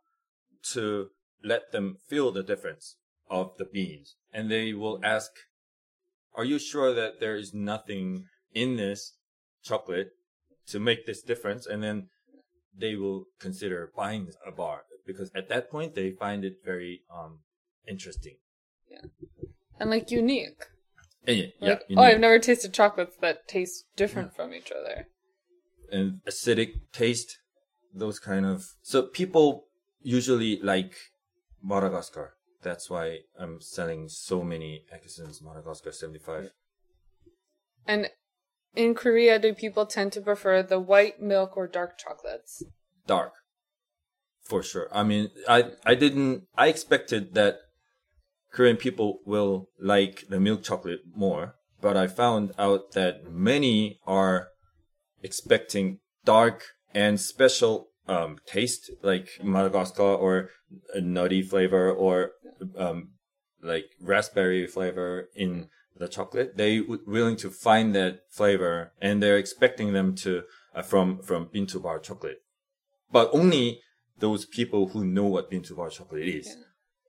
to 0.73 1.09
let 1.43 1.73
them 1.73 1.99
feel 2.09 2.33
the 2.33 2.43
difference 2.43 2.97
of 3.31 3.53
the 3.59 3.65
beans. 3.65 4.17
And 4.33 4.51
they 4.51 4.73
will 4.73 5.01
ask, 5.03 5.31
are 6.35 6.45
you 6.45 6.59
sure 6.59 6.95
that 6.95 7.21
there 7.21 7.37
is 7.37 7.55
nothing 7.55 8.27
in 8.53 8.77
this 8.77 9.13
chocolate 9.63 10.11
to 10.69 10.81
make 10.81 11.07
this 11.07 11.23
difference? 11.23 11.67
And 11.67 11.83
then 11.83 12.09
they 12.77 12.97
will 12.97 13.27
consider 13.39 13.93
buying 13.97 14.29
a 14.47 14.51
bar 14.51 14.83
because 15.07 15.31
at 15.35 15.49
that 15.49 15.71
point 15.71 15.95
they 15.95 16.11
find 16.11 16.45
it 16.45 16.57
very, 16.65 17.03
um, 17.15 17.41
interesting. 17.87 18.37
Yeah. 18.91 19.09
And 19.79 19.91
like 19.91 20.11
unique. 20.11 20.65
And 21.27 21.37
yeah, 21.37 21.47
yeah, 21.61 21.69
Like, 21.71 21.83
you 21.89 21.97
oh, 21.99 22.03
I've 22.03 22.21
never 22.21 22.39
tasted 22.39 22.73
chocolates 22.73 23.17
that 23.21 23.49
taste 23.49 23.85
different 23.97 24.35
from 24.35 24.53
each 24.55 24.73
other. 24.73 25.09
and 25.93 26.21
acidic 26.27 26.73
taste, 26.93 27.39
those 27.93 28.19
kind 28.19 28.45
of. 28.45 28.75
So 28.83 29.03
people 29.03 29.67
usually 30.05 30.61
like 30.61 30.95
Madagascar. 31.63 32.35
That's 32.63 32.89
why 32.89 33.21
I'm 33.39 33.61
selling 33.61 34.09
so 34.09 34.43
many 34.43 34.85
Akesson's 34.95 35.43
Madagascar 35.43 35.93
75. 35.93 36.51
And 37.87 38.11
in 38.75 38.95
Korea, 38.95 39.39
do 39.39 39.53
people 39.55 39.87
tend 39.87 40.13
to 40.13 40.21
prefer 40.21 40.63
the 40.63 40.81
white 40.81 41.21
milk 41.21 41.57
or 41.57 41.67
dark 41.67 41.99
chocolates? 41.99 42.63
Dark. 43.07 43.33
for 44.43 44.63
sure. 44.63 44.89
I 44.93 45.03
mean, 45.05 45.31
I 45.49 45.73
I 45.85 45.95
didn't. 45.95 46.45
I 46.57 46.69
expected 46.69 47.35
that 47.35 47.61
Korean 48.53 48.77
people 48.77 49.21
will 49.25 49.69
like 49.81 50.25
the 50.29 50.39
milk 50.39 50.63
chocolate 50.63 51.01
more, 51.17 51.57
but 51.81 51.97
I 51.97 52.07
found 52.07 52.53
out 52.59 52.93
that 52.93 53.31
many 53.31 53.99
are 54.07 54.49
expecting 55.23 56.01
dark 56.25 56.65
and 56.95 57.19
special 57.19 57.89
um, 58.07 58.39
taste, 58.47 58.91
like 59.03 59.29
Madagascar 59.43 60.03
or 60.03 60.51
a 60.93 61.01
nutty 61.01 61.43
flavor 61.43 61.91
or 61.91 62.33
um, 62.77 63.11
like 63.63 63.87
raspberry 64.01 64.67
flavor 64.67 65.29
in 65.35 65.69
the 65.97 66.09
chocolate. 66.09 66.57
They 66.57 66.81
would 66.81 67.07
willing 67.07 67.37
to 67.37 67.51
find 67.51 67.95
that 67.95 68.21
flavor, 68.31 68.93
and 69.01 69.23
they're 69.23 69.39
expecting 69.39 69.93
them 69.93 70.15
to 70.17 70.43
uh, 70.75 70.83
from 70.83 71.23
from 71.23 71.49
bean 71.53 71.67
to 71.69 71.81
bar 71.81 71.99
chocolate, 71.99 72.43
but 73.11 73.31
only 73.33 73.81
those 74.19 74.45
people 74.45 74.89
who 74.89 75.05
know 75.05 75.25
what 75.27 75.51
bean 75.51 75.63
to 75.63 75.75
bar 75.75 75.91
chocolate 75.91 76.29
is. 76.29 76.57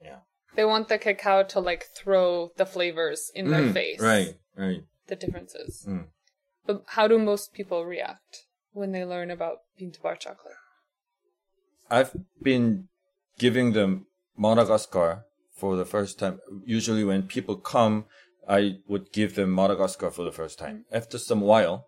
Yeah. 0.02 0.20
They 0.56 0.66
want 0.66 0.88
the 0.88 0.98
cacao 0.98 1.44
to 1.44 1.60
like 1.60 1.86
throw 1.96 2.52
the 2.56 2.66
flavors 2.66 3.32
in 3.36 3.50
their 3.50 3.64
Mm, 3.64 3.74
face. 3.74 4.00
Right. 4.00 4.36
Right. 4.56 4.84
The 5.08 5.16
differences. 5.16 5.86
Mm. 5.88 6.08
But 6.66 6.84
how 6.88 7.08
do 7.08 7.20
most 7.20 7.54
people 7.54 7.86
react 7.86 8.46
when 8.72 8.92
they 8.92 9.04
learn 9.04 9.30
about 9.30 9.60
bean 9.78 9.92
to 9.92 10.02
bar 10.02 10.16
chocolate? 10.16 10.56
I've 11.90 12.16
been 12.42 12.88
giving 13.38 13.74
them 13.74 14.08
Madagascar 14.38 15.26
for 15.56 15.76
the 15.76 15.86
first 15.86 16.20
time. 16.20 16.40
Usually 16.66 17.04
when 17.04 17.24
people 17.24 17.56
come, 17.56 18.06
I 18.48 18.78
would 18.88 19.12
give 19.12 19.36
them 19.36 19.54
Madagascar 19.54 20.12
for 20.12 20.24
the 20.24 20.32
first 20.32 20.60
time. 20.60 20.86
After 20.92 21.18
some 21.18 21.42
while, 21.42 21.88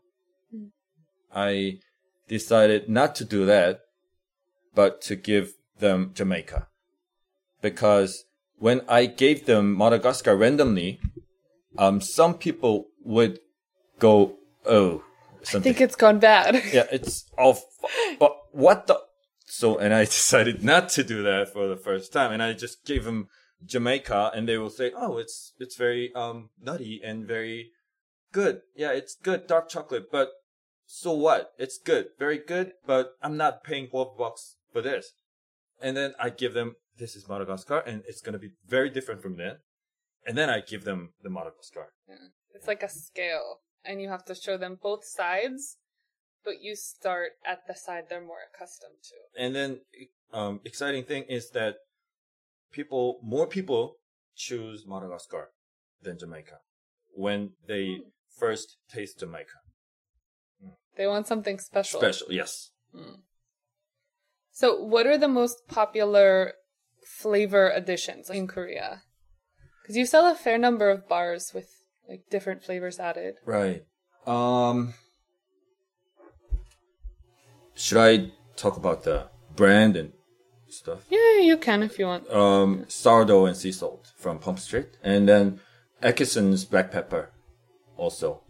I 1.33 1.79
decided 2.27 2.89
not 2.89 3.15
to 3.15 3.25
do 3.25 3.45
that, 3.45 3.81
but 4.73 5.01
to 5.03 5.15
give 5.15 5.53
them 5.79 6.11
Jamaica. 6.13 6.67
Because 7.61 8.25
when 8.57 8.81
I 8.87 9.05
gave 9.05 9.45
them 9.45 9.77
Madagascar 9.77 10.35
randomly, 10.35 10.99
um, 11.77 12.01
some 12.01 12.35
people 12.35 12.87
would 13.03 13.39
go, 13.99 14.37
oh, 14.65 15.03
I 15.41 15.59
think 15.59 15.79
it's 15.79 15.95
gone 15.95 16.19
bad. 16.19 16.55
yeah, 16.73 16.87
it's 16.91 17.25
off. 17.37 17.63
But 18.19 18.35
what 18.51 18.87
the? 18.87 18.99
So, 19.57 19.79
and 19.79 19.91
I 19.91 20.05
decided 20.17 20.63
not 20.63 20.89
to 20.89 21.03
do 21.03 21.23
that 21.23 21.51
for 21.51 21.67
the 21.67 21.77
first 21.77 22.13
time, 22.13 22.31
and 22.31 22.43
I 22.43 22.53
just 22.53 22.85
gave 22.85 23.05
them 23.05 23.27
Jamaica, 23.65 24.31
and 24.35 24.47
they 24.47 24.59
will 24.59 24.69
say, 24.69 24.91
"Oh, 24.95 25.17
it's 25.17 25.53
it's 25.59 25.75
very 25.75 26.13
um 26.13 26.51
nutty 26.61 27.01
and 27.03 27.25
very 27.25 27.71
good. 28.31 28.61
Yeah, 28.75 28.91
it's 28.91 29.15
good 29.15 29.47
dark 29.47 29.67
chocolate, 29.67 30.11
but 30.11 30.29
so 30.85 31.11
what? 31.13 31.53
It's 31.57 31.79
good, 31.79 32.09
very 32.19 32.37
good, 32.37 32.73
but 32.85 33.13
I'm 33.23 33.35
not 33.35 33.63
paying 33.63 33.87
twelve 33.87 34.15
bucks 34.15 34.57
for 34.71 34.81
this." 34.81 35.13
And 35.81 35.97
then 35.97 36.13
I 36.19 36.29
give 36.29 36.53
them 36.53 36.75
this 36.99 37.15
is 37.15 37.27
Madagascar, 37.27 37.79
and 37.79 38.03
it's 38.07 38.21
gonna 38.21 38.45
be 38.47 38.51
very 38.67 38.91
different 38.91 39.23
from 39.23 39.37
that. 39.37 39.61
And 40.27 40.37
then 40.37 40.51
I 40.51 40.59
give 40.61 40.83
them 40.83 41.13
the 41.23 41.31
Madagascar. 41.31 41.93
It's 42.53 42.67
like 42.67 42.83
a 42.83 42.89
scale, 42.89 43.61
and 43.83 44.01
you 44.01 44.09
have 44.09 44.25
to 44.25 44.35
show 44.35 44.55
them 44.57 44.77
both 44.79 45.03
sides, 45.03 45.77
but 46.47 46.57
you 46.61 46.73
start 46.75 47.31
at 47.45 47.59
the 47.67 47.75
side 47.75 48.05
they're 48.09 48.29
more 48.33 48.43
accustomed 48.49 48.99
to. 49.09 49.43
and 49.43 49.51
then 49.57 49.71
um 50.33 50.53
exciting 50.63 51.03
thing 51.03 51.23
is 51.37 51.51
that 51.51 51.73
people 52.71 53.05
more 53.21 53.47
people 53.57 53.83
choose 54.35 54.85
Madagascar 54.87 55.49
than 56.01 56.17
Jamaica 56.17 56.57
when 57.13 57.39
they 57.67 57.85
first 58.37 58.77
taste 58.93 59.19
Jamaica. 59.19 59.59
They 60.95 61.07
want 61.07 61.27
something 61.27 61.59
special. 61.59 61.99
Special, 61.99 62.27
yes. 62.31 62.71
So, 64.51 64.81
what 64.83 65.05
are 65.05 65.17
the 65.17 65.27
most 65.27 65.67
popular 65.67 66.53
flavor 67.05 67.69
additions 67.69 68.29
in 68.29 68.47
Korea? 68.47 69.03
Because 69.81 69.95
you 69.95 70.05
sell 70.05 70.25
a 70.25 70.35
fair 70.35 70.57
number 70.57 70.89
of 70.89 71.07
bars 71.07 71.51
with 71.53 71.69
like 72.09 72.23
different 72.29 72.63
flavors 72.63 72.99
added. 72.99 73.35
Right. 73.45 73.83
Um 74.25 74.93
should 77.77 77.97
I 77.97 78.31
talk 78.55 78.75
about 78.77 79.03
the 79.03 79.27
brand 79.55 79.95
and 79.95 80.11
stuff? 80.67 80.99
Yeah, 81.09 81.39
you 81.39 81.57
can 81.57 81.83
if 81.83 81.97
you 81.99 82.05
want. 82.05 82.29
Um 82.31 82.85
sourdough 82.87 83.45
and 83.45 83.55
sea 83.55 83.71
salt 83.71 84.11
from 84.17 84.39
Pump 84.39 84.59
Street 84.59 84.97
and 85.03 85.27
then 85.29 85.59
Akesson's 86.01 86.65
black 86.65 86.91
pepper 86.91 87.31
also. 87.95 88.41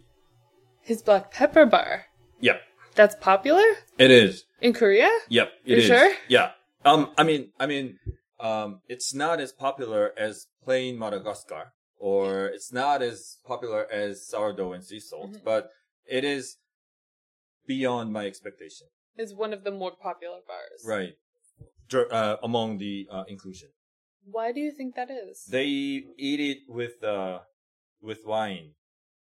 His 0.82 1.02
black 1.02 1.30
pepper 1.32 1.66
bar. 1.66 2.06
Yep. 2.40 2.60
That's 2.94 3.14
popular 3.16 3.64
It 3.98 4.10
is. 4.10 4.44
in 4.60 4.72
Korea. 4.72 5.10
Yep, 5.28 5.48
it 5.64 5.70
You 5.70 5.76
is. 5.78 5.84
sure? 5.86 6.12
Yeah. 6.28 6.50
Um, 6.84 7.12
I 7.16 7.22
mean, 7.24 7.52
I 7.60 7.66
mean, 7.66 7.98
um, 8.40 8.80
it's 8.88 9.12
not 9.14 9.40
as 9.40 9.52
popular 9.52 10.12
as 10.16 10.46
plain 10.64 10.98
Madagascar, 10.98 11.72
or 11.98 12.46
it's 12.46 12.72
not 12.72 13.02
as 13.02 13.36
popular 13.46 13.86
as 13.92 14.26
sourdough 14.26 14.72
and 14.72 14.82
sea 14.84 15.00
salt, 15.00 15.32
Mm-hmm. 15.32 15.44
but 15.44 15.70
it 16.06 16.24
is 16.24 16.56
beyond 17.66 18.12
my 18.12 18.26
expectation. 18.26 18.86
Is 19.18 19.34
one 19.34 19.52
of 19.52 19.64
the 19.64 19.70
more 19.72 19.92
popular 19.96 20.40
bars. 20.46 20.84
Right. 20.86 21.14
Dr- 21.88 22.12
Uh, 22.12 22.36
among 22.42 22.78
the 22.78 23.08
uh, 23.10 23.24
inclusion, 23.28 23.70
Why 24.24 24.52
do 24.52 24.60
you 24.60 24.70
think 24.72 24.94
that 24.94 25.10
is? 25.10 25.44
they 25.46 25.66
eat 25.66 26.40
it 26.40 26.58
with 26.68 27.02
uh, 27.02 27.40
with 28.00 28.24
wine 28.26 28.74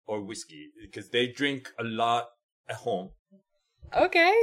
or 0.07 0.23
whiskey 0.23 0.71
because 0.81 1.11
they 1.11 1.27
drink 1.29 1.73
a 1.79 1.85
lot 1.85 2.31
at 2.69 2.77
home. 2.77 3.13
Okay. 3.95 4.35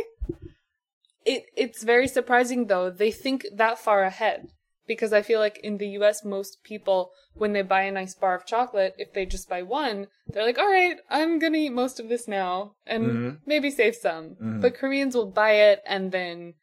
It 1.26 1.46
it's 1.56 1.84
very 1.84 2.08
surprising 2.08 2.68
though. 2.68 2.90
They 2.90 3.12
think 3.12 3.46
that 3.54 3.78
far 3.78 4.04
ahead 4.04 4.53
because 4.88 5.14
I 5.14 5.22
feel 5.22 5.40
like 5.40 5.58
in 5.60 5.78
the 5.78 5.88
US 6.00 6.24
most 6.24 6.64
people 6.64 7.12
when 7.34 7.54
they 7.54 7.62
buy 7.62 7.84
a 7.84 7.92
nice 7.92 8.14
bar 8.14 8.36
of 8.36 8.46
chocolate, 8.46 8.96
if 8.98 9.14
they 9.14 9.26
just 9.26 9.50
buy 9.50 9.62
one, 9.64 10.08
they're 10.28 10.46
like, 10.46 10.60
"All 10.60 10.70
right, 10.72 10.98
I'm 11.10 11.40
going 11.40 11.54
to 11.54 11.60
eat 11.60 11.70
most 11.72 12.00
of 12.00 12.10
this 12.10 12.28
now 12.28 12.76
and 12.86 13.04
Mhm. 13.04 13.40
maybe 13.46 13.70
save 13.72 13.96
some." 13.96 14.36
Mhm. 14.36 14.62
But 14.62 14.76
Koreans 14.76 15.16
will 15.16 15.32
buy 15.32 15.54
it 15.54 15.82
and 15.86 16.12
then 16.12 16.56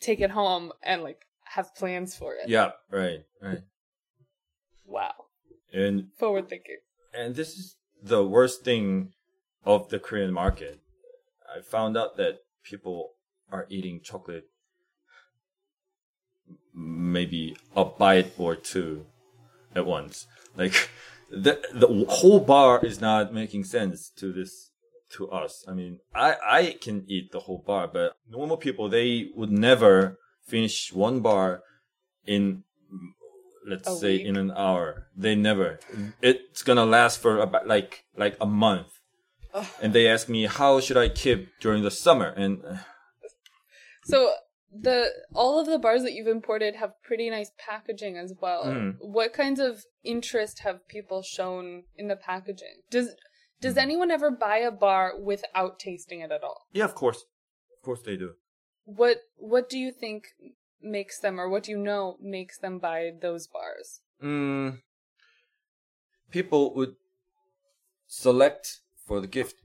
take 0.00 0.20
it 0.20 0.30
home 0.30 0.72
and 0.82 1.02
like 1.02 1.26
have 1.44 1.74
plans 1.74 2.16
for 2.16 2.34
it. 2.34 2.48
Yeah, 2.48 2.72
right, 2.90 3.24
right. 3.40 3.62
Wow. 4.84 5.26
And 5.72 6.12
Forward 6.18 6.48
thinking. 6.48 6.78
and 7.12 7.34
this 7.34 7.56
is 7.56 7.76
the 8.02 8.24
worst 8.26 8.62
thing 8.64 9.12
of 9.64 9.88
the 9.88 9.98
Korean 9.98 10.32
market. 10.32 10.80
I 11.54 11.60
found 11.62 11.96
out 11.96 12.16
that 12.16 12.40
people 12.62 13.14
are 13.50 13.66
eating 13.68 14.00
chocolate 14.02 14.44
maybe 17.18 17.42
a 17.82 17.84
bite 18.02 18.30
or 18.44 18.52
two 18.72 18.90
at 19.78 19.84
once. 19.96 20.14
Like 20.60 20.76
the 21.46 21.54
the 21.82 21.88
whole 22.18 22.40
bar 22.54 22.74
is 22.90 22.98
not 23.08 23.34
making 23.42 23.64
sense 23.76 23.98
to 24.20 24.26
this 24.38 24.52
to 25.16 25.22
us. 25.42 25.52
I 25.70 25.72
mean, 25.80 25.92
I 26.14 26.28
I 26.58 26.60
can 26.84 26.96
eat 27.14 27.26
the 27.32 27.42
whole 27.46 27.62
bar, 27.70 27.84
but 27.96 28.08
normal 28.38 28.58
people 28.66 28.86
they 28.88 29.08
would 29.38 29.52
never 29.68 30.18
finish 30.52 30.76
one 31.06 31.18
bar 31.28 31.48
in 32.34 32.42
let's 33.70 33.88
A 33.88 33.96
say 34.02 34.14
week. 34.16 34.26
in 34.28 34.34
an 34.44 34.50
hour. 34.64 34.88
They 35.24 35.34
never. 35.34 35.68
It's 36.22 36.62
gonna 36.62 36.86
last 36.98 37.16
for 37.22 37.32
about 37.46 37.66
like 37.74 37.92
like 38.22 38.36
a 38.40 38.46
month. 38.66 38.92
And 39.82 39.92
they 39.96 40.06
ask 40.14 40.28
me 40.28 40.40
how 40.58 40.80
should 40.84 40.98
I 41.04 41.08
keep 41.22 41.40
during 41.64 41.82
the 41.82 41.90
summer, 42.04 42.28
and 42.42 42.52
uh, 42.70 42.76
So 44.04 44.18
the 44.72 45.10
all 45.34 45.58
of 45.60 45.66
the 45.66 45.78
bars 45.78 46.02
that 46.02 46.12
you've 46.12 46.26
imported 46.26 46.76
have 46.76 47.00
pretty 47.02 47.30
nice 47.30 47.50
packaging 47.58 48.16
as 48.16 48.34
well. 48.40 48.64
Mm. 48.66 48.96
What 49.00 49.32
kinds 49.32 49.60
of 49.60 49.84
interest 50.04 50.60
have 50.60 50.86
people 50.88 51.22
shown 51.22 51.84
in 51.96 52.08
the 52.08 52.16
packaging? 52.16 52.82
Does 52.90 53.10
does 53.60 53.74
Hmm. 53.74 53.80
anyone 53.80 54.10
ever 54.10 54.30
buy 54.30 54.58
a 54.58 54.70
bar 54.70 55.18
without 55.18 55.78
tasting 55.78 56.20
it 56.20 56.30
at 56.30 56.42
all? 56.42 56.66
yeah, 56.72 56.84
of 56.84 56.94
course, 56.94 57.24
of 57.76 57.82
course 57.82 58.02
they 58.02 58.16
do. 58.16 58.34
What 58.84 59.22
what 59.36 59.68
do 59.68 59.78
you 59.78 59.92
think 59.92 60.28
makes 60.82 61.18
them 61.20 61.40
or 61.40 61.48
what 61.48 61.62
do 61.64 61.70
you 61.72 61.78
know 61.78 62.16
makes 62.20 62.58
them 62.58 62.78
buy 62.78 63.12
those 63.20 63.46
bars? 63.46 64.00
Mm, 64.22 64.82
people 66.30 66.74
would 66.74 66.96
select 68.06 68.80
for 69.06 69.20
the 69.20 69.26
gift, 69.26 69.56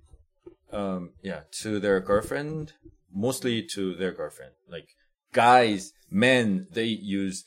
um, 0.71 1.11
yeah, 1.21 1.41
to 1.61 1.79
their 1.79 1.99
girlfriend, 1.99 2.73
mostly 3.13 3.63
to 3.73 3.95
their 3.95 4.11
girlfriend. 4.11 4.53
Like 4.69 4.87
guys, 5.33 5.93
men, 6.09 6.67
they 6.71 6.85
use 6.85 7.43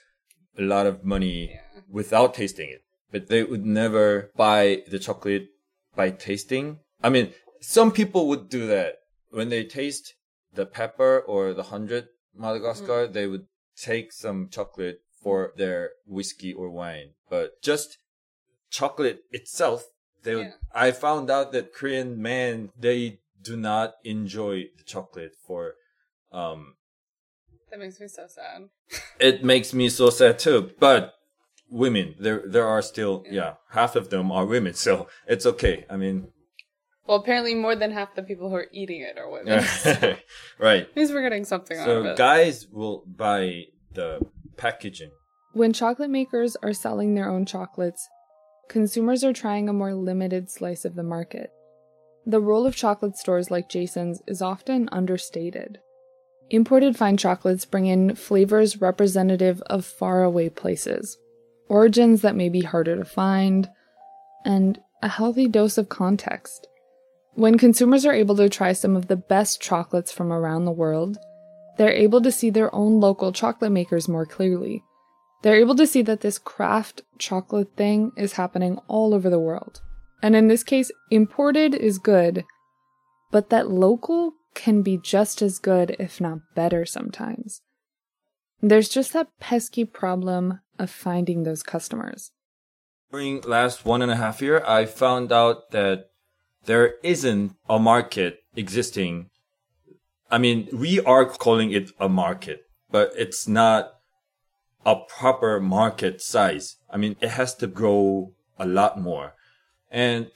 a 0.58 0.62
lot 0.62 0.86
of 0.86 1.04
money 1.04 1.50
Yeah. 1.52 1.80
without 1.88 2.34
tasting 2.34 2.70
it, 2.70 2.82
but 3.10 3.28
they 3.28 3.42
would 3.42 3.64
never 3.66 4.30
buy 4.36 4.82
the 4.88 4.98
chocolate 4.98 5.48
by 5.94 6.10
tasting. 6.10 6.80
I 7.02 7.08
mean, 7.10 7.34
some 7.60 7.92
people 7.92 8.28
would 8.28 8.48
do 8.48 8.66
that 8.66 8.96
when 9.30 9.48
they 9.48 9.64
taste 9.64 10.14
the 10.52 10.66
pepper 10.66 11.18
or 11.18 11.52
the 11.52 11.64
hundred 11.64 12.08
Madagascar, 12.36 13.06
mm. 13.08 13.12
they 13.12 13.26
would 13.26 13.46
take 13.76 14.12
some 14.12 14.48
chocolate 14.48 15.00
for 15.22 15.52
their 15.56 15.90
whiskey 16.06 16.52
or 16.52 16.70
wine, 16.70 17.10
but 17.30 17.62
just 17.62 17.98
chocolate 18.70 19.20
itself, 19.30 19.86
they 20.22 20.34
would, 20.34 20.46
Yeah. 20.46 20.52
I 20.72 20.90
found 20.90 21.30
out 21.30 21.52
that 21.52 21.72
Korean 21.72 22.20
men, 22.20 22.70
they 22.78 23.20
do 23.44 23.56
not 23.56 23.94
enjoy 24.04 24.54
the 24.78 24.84
chocolate 24.84 25.32
for, 25.46 25.74
um, 26.32 26.74
That 27.70 27.78
makes 27.78 28.00
me 28.00 28.08
so 28.08 28.26
sad. 28.26 28.68
it 29.20 29.44
makes 29.44 29.72
me 29.74 29.88
so 29.88 30.10
sad 30.10 30.38
too. 30.38 30.70
But 30.80 31.12
women, 31.70 32.14
there 32.18 32.42
there 32.46 32.66
are 32.66 32.82
still 32.82 33.24
yeah, 33.30 33.54
half 33.70 33.96
of 33.96 34.08
them 34.10 34.30
are 34.32 34.46
women, 34.46 34.74
so 34.86 35.08
it's 35.26 35.46
okay. 35.46 35.84
I 35.90 35.96
mean, 35.96 36.28
Well, 37.06 37.18
apparently 37.18 37.54
more 37.54 37.76
than 37.76 37.90
half 37.92 38.14
the 38.14 38.22
people 38.22 38.48
who 38.50 38.56
are 38.56 38.68
eating 38.72 39.00
it 39.02 39.18
are 39.18 39.30
women. 39.30 39.60
right. 40.58 40.84
Means 40.96 41.10
we're 41.12 41.22
getting 41.28 41.44
something 41.44 41.76
out 41.78 41.88
of 41.88 42.04
So 42.04 42.10
it. 42.12 42.16
guys 42.16 42.66
will 42.72 43.04
buy 43.06 43.64
the 43.92 44.20
packaging. 44.56 45.10
When 45.52 45.72
chocolate 45.72 46.10
makers 46.10 46.56
are 46.62 46.72
selling 46.72 47.14
their 47.14 47.28
own 47.28 47.44
chocolates, 47.46 48.08
consumers 48.68 49.22
are 49.22 49.32
trying 49.32 49.68
a 49.68 49.72
more 49.72 49.94
limited 49.94 50.50
slice 50.50 50.84
of 50.84 50.94
the 50.96 51.02
market. 51.16 51.50
The 52.26 52.40
role 52.40 52.66
of 52.66 52.74
chocolate 52.74 53.16
stores 53.16 53.50
like 53.50 53.68
Jason's 53.68 54.22
is 54.26 54.40
often 54.40 54.88
understated. 54.90 55.78
Imported 56.50 56.96
fine 56.96 57.16
chocolates 57.16 57.64
bring 57.64 57.86
in 57.86 58.14
flavors 58.14 58.80
representative 58.80 59.60
of 59.62 59.84
faraway 59.84 60.48
places, 60.48 61.18
origins 61.68 62.22
that 62.22 62.36
may 62.36 62.48
be 62.48 62.62
harder 62.62 62.96
to 62.96 63.04
find, 63.04 63.68
and 64.44 64.80
a 65.02 65.08
healthy 65.08 65.48
dose 65.48 65.76
of 65.76 65.88
context. 65.88 66.66
When 67.34 67.58
consumers 67.58 68.06
are 68.06 68.12
able 68.12 68.36
to 68.36 68.48
try 68.48 68.72
some 68.72 68.96
of 68.96 69.08
the 69.08 69.16
best 69.16 69.60
chocolates 69.60 70.12
from 70.12 70.32
around 70.32 70.64
the 70.64 70.70
world, 70.70 71.18
they're 71.76 71.92
able 71.92 72.22
to 72.22 72.32
see 72.32 72.48
their 72.48 72.74
own 72.74 73.00
local 73.00 73.32
chocolate 73.32 73.72
makers 73.72 74.08
more 74.08 74.24
clearly. 74.24 74.82
They're 75.42 75.56
able 75.56 75.74
to 75.76 75.86
see 75.86 76.00
that 76.02 76.22
this 76.22 76.38
craft 76.38 77.02
chocolate 77.18 77.76
thing 77.76 78.12
is 78.16 78.34
happening 78.34 78.78
all 78.88 79.12
over 79.12 79.28
the 79.28 79.38
world. 79.38 79.82
And 80.24 80.34
in 80.34 80.48
this 80.48 80.64
case, 80.64 80.90
imported 81.10 81.74
is 81.74 81.98
good, 81.98 82.46
but 83.30 83.50
that 83.50 83.70
local 83.70 84.32
can 84.54 84.80
be 84.80 84.96
just 84.96 85.42
as 85.42 85.58
good, 85.58 85.94
if 85.98 86.18
not 86.18 86.38
better, 86.54 86.86
sometimes. 86.86 87.60
There's 88.62 88.88
just 88.88 89.12
that 89.12 89.28
pesky 89.38 89.84
problem 89.84 90.60
of 90.78 90.88
finding 90.88 91.42
those 91.42 91.62
customers. 91.62 92.30
During 93.12 93.42
last 93.42 93.84
one 93.84 94.00
and 94.00 94.10
a 94.10 94.16
half 94.16 94.40
year, 94.40 94.64
I 94.66 94.86
found 94.86 95.30
out 95.30 95.72
that 95.72 96.06
there 96.64 96.94
isn't 97.02 97.54
a 97.68 97.78
market 97.78 98.44
existing. 98.56 99.28
I 100.30 100.38
mean, 100.38 100.70
we 100.72 101.00
are 101.00 101.26
calling 101.26 101.70
it 101.70 101.90
a 102.00 102.08
market, 102.08 102.62
but 102.90 103.12
it's 103.14 103.46
not 103.46 103.96
a 104.86 104.96
proper 104.96 105.60
market 105.60 106.22
size. 106.22 106.76
I 106.88 106.96
mean, 106.96 107.16
it 107.20 107.28
has 107.28 107.54
to 107.56 107.66
grow 107.66 108.32
a 108.58 108.64
lot 108.64 108.98
more. 108.98 109.34
And 109.94 110.28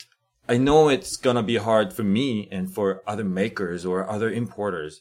I 0.48 0.56
know 0.56 0.88
it's 0.88 1.16
gonna 1.16 1.42
be 1.42 1.56
hard 1.56 1.92
for 1.92 2.04
me 2.04 2.48
and 2.52 2.72
for 2.72 3.02
other 3.08 3.24
makers 3.24 3.84
or 3.84 4.08
other 4.08 4.30
importers. 4.30 5.00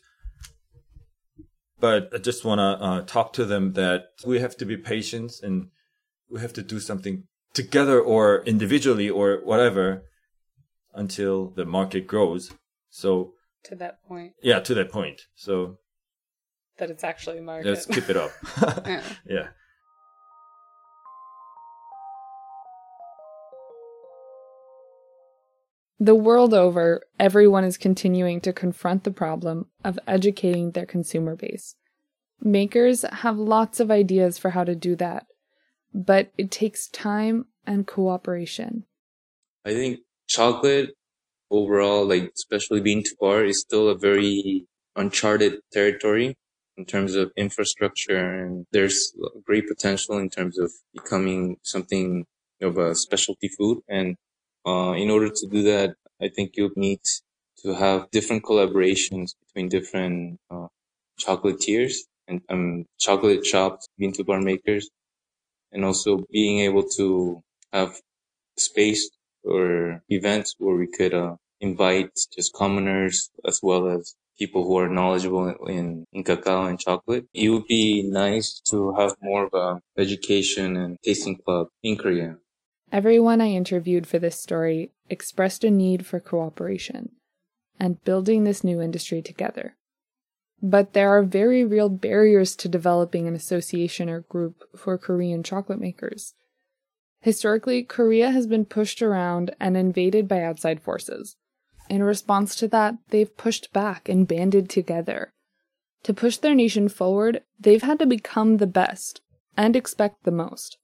But 1.80 2.10
I 2.12 2.18
just 2.18 2.44
wanna 2.44 2.72
uh, 2.82 3.02
talk 3.02 3.34
to 3.34 3.46
them 3.46 3.74
that 3.74 4.08
we 4.26 4.40
have 4.40 4.58
to 4.58 4.66
be 4.66 4.76
patient 4.76 5.34
and 5.44 5.70
we 6.28 6.42
have 6.42 6.54
to 6.54 6.64
do 6.64 6.80
something 6.80 7.26
together 7.54 8.02
or 8.02 8.44
individually 8.46 9.08
or 9.08 9.42
whatever 9.44 10.02
until 10.96 11.52
the 11.52 11.64
market 11.64 12.08
grows. 12.08 12.52
So 12.90 13.34
To 13.66 13.76
that 13.76 14.04
point, 14.08 14.34
yeah, 14.42 14.60
to 14.60 14.74
that 14.74 14.92
point. 14.92 15.22
So 15.36 15.78
that 16.80 16.90
it's 16.90 17.04
actually 17.04 17.38
a 17.38 17.42
market. 17.44 17.70
let's 17.70 17.86
keep 17.86 18.10
it 18.10 18.18
up. 18.18 18.32
Yeah. 18.88 19.04
yeah. 19.30 19.48
The 26.00 26.16
world 26.16 26.54
over, 26.54 27.02
everyone 27.20 27.64
is 27.64 27.78
continuing 27.78 28.40
to 28.42 28.54
confront 28.54 29.04
the 29.04 29.12
problem 29.12 29.66
of 29.84 29.98
educating 30.08 30.72
their 30.72 30.86
consumer 30.86 31.36
base. 31.36 31.76
Makers 32.40 33.04
have 33.12 33.38
lots 33.38 33.80
of 33.80 33.90
ideas 33.90 34.38
for 34.38 34.52
how 34.52 34.64
to 34.64 34.76
do 34.76 34.96
that, 34.98 35.26
but 35.94 36.32
it 36.38 36.52
takes 36.52 36.88
time 36.88 37.46
and 37.66 37.88
cooperation. 37.88 38.86
I 39.66 39.74
think 39.74 40.02
chocolate 40.28 40.92
overall, 41.50 42.06
like 42.06 42.32
especially 42.36 42.80
bean 42.80 43.02
to 43.04 43.16
bar, 43.20 43.44
is 43.44 43.60
still 43.60 43.90
a 43.90 43.98
very 43.98 44.68
uncharted 44.96 45.62
territory 45.74 46.36
in 46.78 46.86
terms 46.86 47.16
of 47.16 47.32
infrastructure, 47.36 48.18
and 48.18 48.68
there's 48.72 49.14
great 49.46 49.68
potential 49.68 50.20
in 50.20 50.30
terms 50.30 50.60
of 50.60 50.72
becoming 50.94 51.58
something 51.64 52.26
of 52.62 52.78
a 52.78 52.94
specialty 52.94 53.50
food. 53.58 53.80
And 53.88 54.16
uh, 54.68 54.94
in 54.94 55.10
order 55.12 55.30
to 55.30 55.48
do 55.48 55.64
that, 55.64 55.96
I 56.22 56.30
think 56.30 56.58
you'll 56.58 56.72
need 56.78 57.02
to 57.64 57.76
have 57.76 58.12
different 58.12 58.44
collaborations 58.44 59.36
between 59.48 59.70
different 59.70 60.40
uh, 60.52 60.68
chocolatiers 61.20 61.96
and 62.28 62.42
um, 62.50 62.86
chocolate 63.00 63.46
shops, 63.46 63.88
bean 64.00 64.14
to 64.14 64.26
bar 64.26 64.42
makers, 64.42 64.90
and 65.72 65.86
also 65.86 66.26
being 66.32 66.60
able 66.60 66.84
to 66.98 67.42
have 67.74 68.02
space 68.58 69.10
or 69.44 70.04
events 70.10 70.56
where 70.60 70.76
we 70.76 70.88
could 70.88 71.14
uh, 71.14 71.36
invite 71.62 72.12
just 72.36 72.54
commoners 72.54 73.30
as 73.46 73.60
well 73.64 73.90
as 73.90 74.16
people 74.40 74.64
who 74.66 74.78
are 74.80 74.90
knowledgeable 74.90 75.48
in, 75.68 76.06
in 76.14 76.24
cacao 76.24 76.66
and 76.66 76.80
chocolate. 76.80 77.28
It 77.34 77.50
would 77.50 77.68
be 77.68 78.04
nice 78.04 78.62
to 78.72 78.94
have 78.96 79.16
more 79.22 79.46
of 79.48 79.54
a 79.54 79.82
education 80.02 80.78
and 80.78 80.98
tasting 81.04 81.38
club 81.38 81.68
in 81.84 81.98
Korea. 81.98 82.38
Everyone 82.92 83.42
I 83.42 83.50
interviewed 83.50 84.08
for 84.08 84.18
this 84.18 84.40
story 84.40 84.92
expressed 85.10 85.64
a 85.64 85.70
need 85.70 86.06
for 86.06 86.20
cooperation 86.20 87.10
and 87.80 88.04
building 88.04 88.44
this 88.44 88.64
new 88.64 88.82
industry 88.82 89.22
together. 89.22 89.76
But 90.62 90.94
there 90.94 91.10
are 91.10 91.24
very 91.24 91.64
real 91.64 91.90
barriers 91.90 92.56
to 92.58 92.70
developing 92.70 93.28
an 93.28 93.36
association 93.36 94.10
or 94.10 94.22
group 94.22 94.64
for 94.76 94.98
Korean 94.98 95.44
chocolate 95.44 95.80
makers. 95.80 96.34
Historically, 97.22 97.84
Korea 97.84 98.32
has 98.32 98.48
been 98.48 98.66
pushed 98.66 99.02
around 99.02 99.54
and 99.60 99.76
invaded 99.76 100.28
by 100.28 100.42
outside 100.42 100.82
forces. 100.82 101.36
In 101.90 102.04
response 102.04 102.56
to 102.56 102.68
that, 102.70 102.96
they've 103.10 103.38
pushed 103.38 103.74
back 103.74 104.10
and 104.10 104.28
banded 104.28 104.70
together. 104.70 105.32
To 106.04 106.14
push 106.14 106.38
their 106.38 106.56
nation 106.56 106.90
forward, 106.90 107.44
they've 107.60 107.82
had 107.82 108.00
to 108.00 108.06
become 108.06 108.58
the 108.58 108.68
best 108.68 109.22
and 109.56 109.76
expect 109.76 110.24
the 110.24 110.32
most. 110.32 110.78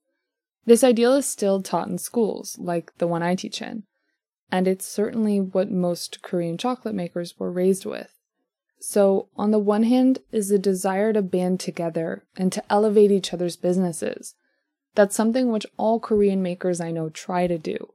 This 0.65 0.84
ideal 0.84 1.13
is 1.15 1.26
still 1.26 1.62
taught 1.62 1.89
in 1.89 1.97
schools, 1.97 2.58
like 2.58 2.97
the 2.97 3.08
one 3.08 3.21
I 3.21 3.36
teach 3.36 3.62
in, 3.62 3.84
and 4.52 4.67
it's 4.67 4.86
certainly 4.86 5.39
what 5.39 5.69
most 5.69 6.21
Korean 6.21 6.58
chocolate 6.58 6.95
makers 6.95 7.38
were 7.38 7.52
raised 7.52 7.86
with. 7.86 8.13
So, 8.80 9.30
on 9.36 9.52
the 9.52 9.60
one 9.60 9.84
hand, 9.84 10.19
is 10.32 10.52
a 10.52 10.60
desire 10.60 11.13
to 11.13 11.21
band 11.21 11.60
together 11.60 12.23
and 12.36 12.52
to 12.52 12.63
elevate 12.69 13.12
each 13.12 13.34
other's 13.34 13.56
businesses. 13.56 14.36
That's 14.95 15.15
something 15.15 15.52
which 15.52 15.65
all 15.78 15.99
Korean 15.99 16.41
makers 16.41 16.80
I 16.80 16.91
know 16.91 17.10
try 17.10 17.47
to 17.47 17.58
do. 17.58 17.93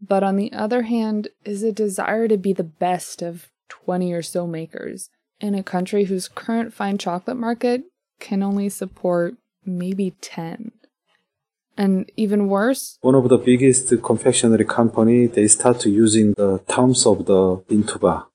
But 0.00 0.22
on 0.22 0.36
the 0.36 0.52
other 0.52 0.82
hand, 0.82 1.28
is 1.44 1.62
a 1.62 1.72
desire 1.72 2.28
to 2.28 2.36
be 2.36 2.52
the 2.52 2.64
best 2.64 3.22
of 3.22 3.50
20 3.68 4.12
or 4.12 4.22
so 4.22 4.46
makers 4.46 5.10
in 5.40 5.54
a 5.54 5.62
country 5.62 6.04
whose 6.04 6.28
current 6.28 6.72
fine 6.72 6.98
chocolate 6.98 7.36
market 7.36 7.84
can 8.20 8.42
only 8.42 8.68
support 8.68 9.34
maybe 9.64 10.14
10. 10.20 10.72
And 11.76 12.10
even 12.16 12.48
worse, 12.48 12.98
One 13.00 13.16
of 13.16 13.28
the 13.28 13.38
biggest 13.38 13.92
confectionery 14.02 14.64
company, 14.64 15.26
they 15.26 15.48
start 15.48 15.80
to 15.80 15.90
using 15.90 16.32
the 16.36 16.60
terms 16.68 17.04
of 17.04 17.26
the 17.26 17.62
bean 17.68 17.82
to 17.84 17.98
bar. 17.98 18.28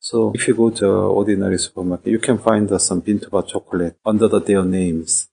So 0.00 0.32
if 0.34 0.48
you 0.48 0.54
go 0.54 0.70
to 0.70 0.86
ordinary 0.86 1.58
supermarket, 1.58 2.08
you 2.08 2.18
can 2.18 2.38
find 2.38 2.68
some 2.80 3.00
bean 3.00 3.20
to 3.20 3.30
bar 3.30 3.42
chocolate 3.42 3.96
under 4.04 4.28
the, 4.28 4.40
their 4.40 4.64
names. 4.64 5.28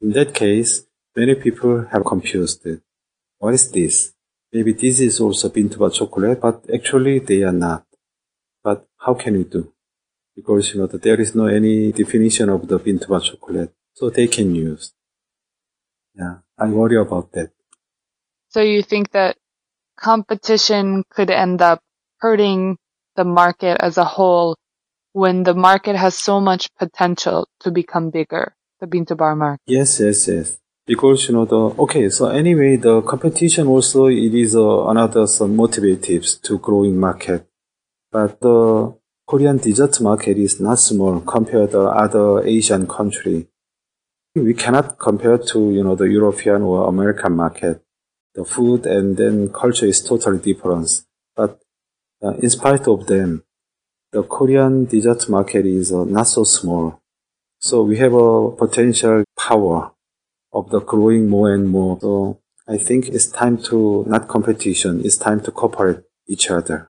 In 0.00 0.12
that 0.12 0.34
case, 0.34 0.86
many 1.16 1.34
people 1.34 1.86
have 1.92 2.04
confused 2.04 2.64
it. 2.66 2.80
What 3.38 3.54
is 3.54 3.70
this? 3.70 4.14
Maybe 4.52 4.72
this 4.72 5.00
is 5.00 5.20
also 5.20 5.48
bean 5.48 5.68
to 5.70 5.78
bar 5.78 5.90
chocolate, 5.90 6.40
but 6.40 6.64
actually 6.72 7.18
they 7.18 7.42
are 7.42 7.52
not. 7.52 7.84
But 8.62 8.86
how 8.98 9.14
can 9.14 9.34
we 9.36 9.44
do? 9.44 9.72
Because 10.34 10.72
you 10.72 10.80
know 10.80 10.86
that 10.86 11.02
there 11.02 11.20
is 11.20 11.34
no 11.34 11.46
any 11.46 11.92
definition 11.92 12.48
of 12.48 12.68
the 12.68 12.78
bean 12.78 12.98
to 13.00 13.08
bar 13.08 13.20
chocolate, 13.20 13.72
so 13.92 14.10
they 14.10 14.26
can 14.28 14.54
use. 14.54 14.92
Yeah, 16.14 16.38
I 16.58 16.68
worry 16.68 16.96
about 16.96 17.32
that. 17.32 17.50
So 18.48 18.60
you 18.60 18.82
think 18.82 19.10
that 19.12 19.36
competition 19.96 21.04
could 21.10 21.30
end 21.30 21.60
up 21.62 21.80
hurting 22.18 22.78
the 23.16 23.24
market 23.24 23.78
as 23.80 23.98
a 23.98 24.04
whole 24.04 24.56
when 25.12 25.44
the 25.44 25.54
market 25.54 25.96
has 25.96 26.16
so 26.16 26.40
much 26.40 26.68
potential 26.76 27.48
to 27.60 27.70
become 27.70 28.10
bigger, 28.10 28.54
the 28.80 28.86
bean 28.86 29.06
to 29.06 29.14
bar 29.14 29.34
market? 29.36 29.62
Yes, 29.66 30.00
yes, 30.00 30.28
yes. 30.28 30.58
Because 30.86 31.28
you 31.28 31.34
know 31.34 31.46
the 31.46 31.82
okay. 31.82 32.10
So 32.10 32.28
anyway, 32.28 32.76
the 32.76 33.00
competition 33.02 33.68
also 33.68 34.06
it 34.06 34.34
is 34.34 34.54
uh, 34.54 34.86
another 34.88 35.26
some 35.26 35.56
motivatives 35.56 36.42
to 36.42 36.58
growing 36.58 36.98
market, 37.00 37.46
but 38.12 38.38
the 38.40 38.94
Korean 39.26 39.56
dessert 39.56 39.98
market 40.02 40.36
is 40.36 40.60
not 40.60 40.78
small 40.78 41.20
compared 41.20 41.70
to 41.70 41.80
other 41.88 42.46
Asian 42.46 42.86
country. 42.86 43.48
We 44.34 44.52
cannot 44.52 44.98
compare 44.98 45.38
to 45.38 45.70
you 45.70 45.84
know 45.84 45.94
the 45.94 46.08
European 46.08 46.62
or 46.62 46.88
American 46.88 47.36
market. 47.36 47.80
The 48.34 48.44
food 48.44 48.84
and 48.84 49.16
then 49.16 49.52
culture 49.52 49.86
is 49.86 50.02
totally 50.02 50.38
different. 50.38 50.90
But 51.36 51.60
uh, 52.20 52.32
in 52.42 52.50
spite 52.50 52.88
of 52.88 53.06
them, 53.06 53.44
the 54.10 54.24
Korean 54.24 54.86
dessert 54.86 55.28
market 55.28 55.66
is 55.66 55.92
uh, 55.92 56.04
not 56.04 56.24
so 56.24 56.42
small. 56.42 57.00
So 57.60 57.82
we 57.82 57.96
have 57.98 58.12
a 58.12 58.50
potential 58.50 59.24
power 59.38 59.92
of 60.52 60.70
the 60.70 60.80
growing 60.80 61.28
more 61.28 61.54
and 61.54 61.68
more. 61.68 61.98
So 62.00 62.40
I 62.66 62.76
think 62.76 63.08
it's 63.08 63.26
time 63.26 63.58
to 63.64 64.04
not 64.08 64.26
competition. 64.26 65.00
It's 65.04 65.16
time 65.16 65.42
to 65.42 65.52
cooperate 65.52 66.00
each 66.26 66.50
other. 66.50 66.88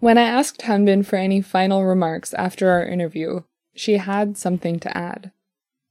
When 0.00 0.18
I 0.18 0.22
asked 0.22 0.62
Hanbin 0.62 1.06
for 1.06 1.16
any 1.16 1.40
final 1.40 1.84
remarks 1.84 2.34
after 2.34 2.70
our 2.70 2.84
interview, 2.84 3.42
she 3.74 3.96
had 3.96 4.36
something 4.36 4.78
to 4.80 4.96
add. 4.96 5.32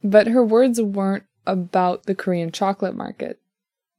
But 0.03 0.27
her 0.27 0.45
words 0.45 0.81
weren't 0.81 1.25
about 1.47 2.05
the 2.05 2.15
Korean 2.15 2.51
chocolate 2.51 2.95
market, 2.95 3.39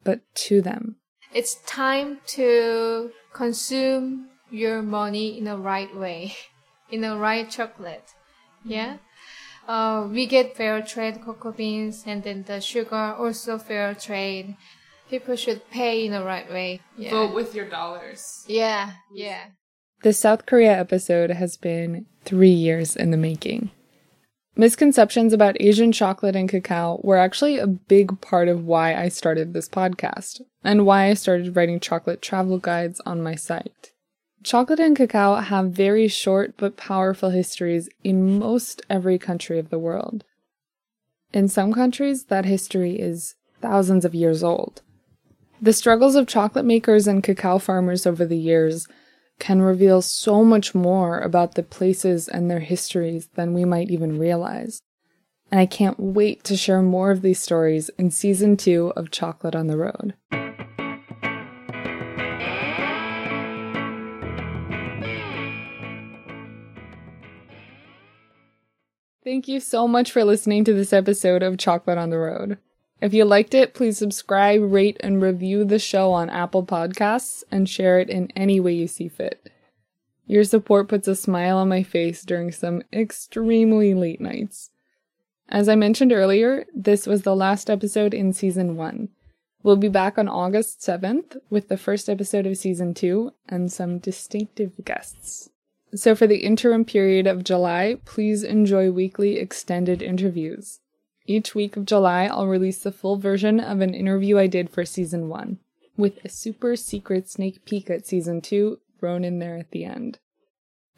but 0.05 0.21
to 0.47 0.63
them. 0.63 0.97
It's 1.35 1.57
time 1.67 2.21
to 2.29 3.11
consume 3.33 4.29
your 4.51 4.81
money 4.83 5.37
in 5.37 5.45
the 5.45 5.59
right 5.59 5.95
way, 5.95 6.37
in 6.91 7.01
the 7.01 7.17
right 7.17 7.51
chocolate. 7.51 8.15
Yeah. 8.65 8.99
Uh, 9.67 10.07
we 10.09 10.27
get 10.27 10.57
fair 10.57 10.81
trade 10.81 11.21
cocoa 11.25 11.51
beans 11.51 12.05
and 12.07 12.23
then 12.23 12.45
the 12.45 12.61
sugar 12.61 13.15
also 13.19 13.59
fair 13.59 13.95
trade. 13.95 14.57
People 15.11 15.35
should 15.35 15.69
pay 15.71 16.07
in 16.07 16.13
the 16.13 16.23
right 16.23 16.49
way. 16.49 16.81
Yeah. 16.97 17.11
Vote 17.11 17.35
with 17.35 17.55
your 17.55 17.69
dollars. 17.69 18.45
Yeah. 18.47 18.93
Yeah. 19.13 19.47
The 20.03 20.13
South 20.13 20.47
Korea 20.47 20.79
episode 20.79 21.31
has 21.31 21.57
been 21.57 22.07
three 22.25 22.51
years 22.51 22.97
in 22.97 23.11
the 23.11 23.17
making. 23.17 23.71
Misconceptions 24.55 25.33
about 25.33 25.61
Asian 25.61 25.91
chocolate 25.91 26.37
and 26.37 26.49
cacao 26.49 27.01
were 27.03 27.17
actually 27.17 27.59
a 27.59 27.67
big 27.67 28.21
part 28.21 28.49
of 28.49 28.65
why 28.65 28.95
I 28.95 29.09
started 29.09 29.53
this 29.53 29.69
podcast 29.69 30.43
and 30.63 30.87
why 30.87 31.07
I 31.07 31.15
started 31.15 31.57
writing 31.57 31.81
chocolate 31.81 32.23
travel 32.23 32.59
guides 32.59 33.01
on 33.07 33.23
my 33.23 33.35
site. 33.35 33.93
Chocolate 34.43 34.81
and 34.81 34.97
cacao 34.97 35.37
have 35.37 35.73
very 35.73 36.09
short 36.09 36.55
but 36.57 36.77
powerful 36.77 37.31
histories 37.31 37.89
in 38.05 38.39
most 38.39 38.83
every 38.89 39.19
country 39.19 39.59
of 39.59 39.71
the 39.71 39.79
world. 39.79 40.25
In 41.33 41.49
some 41.49 41.73
countries, 41.73 42.25
that 42.25 42.45
history 42.45 42.99
is 42.99 43.35
thousands 43.61 44.05
of 44.05 44.15
years 44.15 44.45
old. 44.45 44.83
The 45.61 45.73
struggles 45.73 46.17
of 46.17 46.27
chocolate 46.27 46.67
makers 46.67 47.07
and 47.07 47.23
cacao 47.23 47.59
farmers 47.59 48.07
over 48.07 48.25
the 48.25 48.37
years 48.37 48.87
can 49.39 49.61
reveal 49.63 50.03
so 50.03 50.45
much 50.45 50.75
more 50.75 51.21
about 51.21 51.55
the 51.55 51.63
places 51.63 52.29
and 52.29 52.51
their 52.51 52.61
histories 52.61 53.29
than 53.35 53.53
we 53.53 53.65
might 53.65 53.91
even 53.91 54.19
realize. 54.19 54.81
And 55.51 55.61
I 55.61 55.67
can't 55.67 56.01
wait 56.01 56.43
to 56.45 56.57
share 56.57 56.83
more 56.83 57.11
of 57.11 57.23
these 57.23 57.39
stories 57.39 57.91
in 57.99 58.11
season 58.11 58.57
two 58.57 58.93
of 58.97 59.11
Chocolate 59.11 59.55
on 59.55 59.69
the 59.69 59.77
Road. 59.77 60.15
Thank 69.23 69.49
you 69.49 69.59
so 69.59 69.89
much 69.89 70.13
for 70.13 70.25
listening 70.25 70.65
to 70.65 70.73
this 70.73 70.93
episode 70.93 71.43
of 71.43 71.59
Chocolate 71.59 71.99
on 71.99 72.11
the 72.11 72.19
Road. 72.19 72.59
If 73.01 73.13
you 73.13 73.25
liked 73.25 73.55
it, 73.55 73.75
please 73.75 73.99
subscribe, 73.99 74.61
rate, 74.63 74.97
and 75.01 75.21
review 75.21 75.65
the 75.65 75.79
show 75.79 76.13
on 76.13 76.31
Apple 76.31 76.65
Podcasts 76.65 77.45
and 77.51 77.69
share 77.69 77.99
it 77.99 78.09
in 78.09 78.31
any 78.35 78.59
way 78.59 78.73
you 78.73 78.89
see 78.89 79.09
fit. 79.09 79.51
Your 80.27 80.45
support 80.45 80.89
puts 80.89 81.07
a 81.07 81.15
smile 81.15 81.59
on 81.59 81.69
my 81.69 81.83
face 81.83 82.23
during 82.25 82.51
some 82.51 82.83
extremely 82.93 83.95
late 83.95 84.21
nights. 84.21 84.71
As 85.49 85.69
I 85.69 85.77
mentioned 85.77 86.13
earlier, 86.13 86.65
this 86.75 87.07
was 87.07 87.23
the 87.23 87.37
last 87.37 87.71
episode 87.71 88.13
in 88.13 88.33
season 88.33 88.77
one. 88.77 89.11
We'll 89.63 89.77
be 89.77 89.89
back 89.89 90.19
on 90.19 90.29
August 90.29 90.81
7th 90.81 91.37
with 91.51 91.69
the 91.69 91.77
first 91.77 92.09
episode 92.09 92.47
of 92.47 92.57
season 92.57 92.95
two 92.95 93.33
and 93.49 93.71
some 93.71 93.99
distinctive 93.99 94.73
guests. 94.85 95.51
So, 95.95 96.15
for 96.15 96.27
the 96.27 96.39
interim 96.39 96.85
period 96.85 97.27
of 97.27 97.45
July, 97.45 97.99
please 98.05 98.43
enjoy 98.43 98.91
weekly 98.91 99.39
extended 99.39 100.03
interviews. 100.03 100.81
Each 101.26 101.56
week 101.56 101.78
of 101.78 101.86
July, 101.86 102.26
I'll 102.26 102.48
release 102.48 102.80
the 102.80 102.92
full 102.92 103.18
version 103.18 103.60
of 103.60 103.82
an 103.82 103.94
interview 103.94 104.38
I 104.38 104.48
did 104.48 104.70
for 104.70 104.86
season 104.86 105.30
one, 105.30 105.60
with 105.96 106.24
a 106.26 106.30
super 106.30 106.76
secret 106.76 107.30
sneak 107.30 107.66
peek 107.66 107.90
at 107.90 108.08
season 108.08 108.42
two 108.42 108.80
thrown 109.00 109.24
in 109.24 109.40
there 109.40 109.58
at 109.58 109.72
the 109.72 109.86
end. 109.86 110.20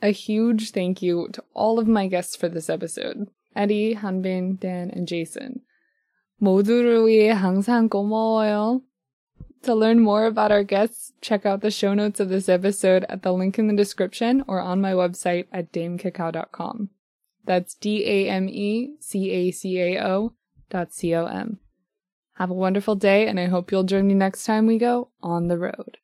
A 0.02 0.10
huge 0.10 0.72
thank 0.72 1.02
you 1.02 1.30
to 1.34 1.44
all 1.54 1.80
of 1.80 1.88
my 1.88 2.08
guests 2.08 2.36
for 2.36 2.50
this 2.50 2.70
episode 2.70 3.30
Eddie, 3.56 3.96
Hanbin, 3.96 4.60
Dan, 4.60 4.90
and 4.92 5.08
Jason. 5.08 5.62
모두를 6.42 7.06
위해 7.06 7.32
항상 7.32 7.88
고마워요. 7.88 8.82
To 9.64 9.74
learn 9.74 10.00
more 10.02 10.26
about 10.26 10.52
our 10.52 10.64
guests, 10.64 11.14
check 11.22 11.46
out 11.46 11.62
the 11.62 11.72
show 11.72 11.94
notes 11.94 12.20
of 12.20 12.28
this 12.28 12.50
episode 12.50 13.06
at 13.08 13.22
the 13.22 13.32
link 13.32 13.58
in 13.58 13.68
the 13.68 13.76
description 13.76 14.44
or 14.46 14.60
on 14.60 14.82
my 14.82 14.92
website 14.92 15.46
at 15.54 15.72
damecacao.com. 15.72 16.90
That's 17.49 17.73
D 17.73 18.05
A 18.05 18.29
M 18.29 18.47
E 18.47 18.97
C 19.01 19.31
A 19.31 19.51
C 19.53 19.81
A 19.81 20.05
O 20.07 20.35
dot 20.69 20.93
C 20.93 21.15
O 21.15 21.25
M. 21.25 21.59
Have 22.35 22.51
a 22.51 22.55
wonderful 22.55 22.95
day, 22.95 23.27
and 23.27 23.41
I 23.41 23.47
hope 23.47 23.73
you'll 23.73 23.85
join 23.85 24.07
me 24.07 24.13
next 24.13 24.45
time 24.45 24.67
we 24.67 24.77
go 24.77 25.09
on 25.23 25.49
the 25.49 25.57
road. 25.57 25.97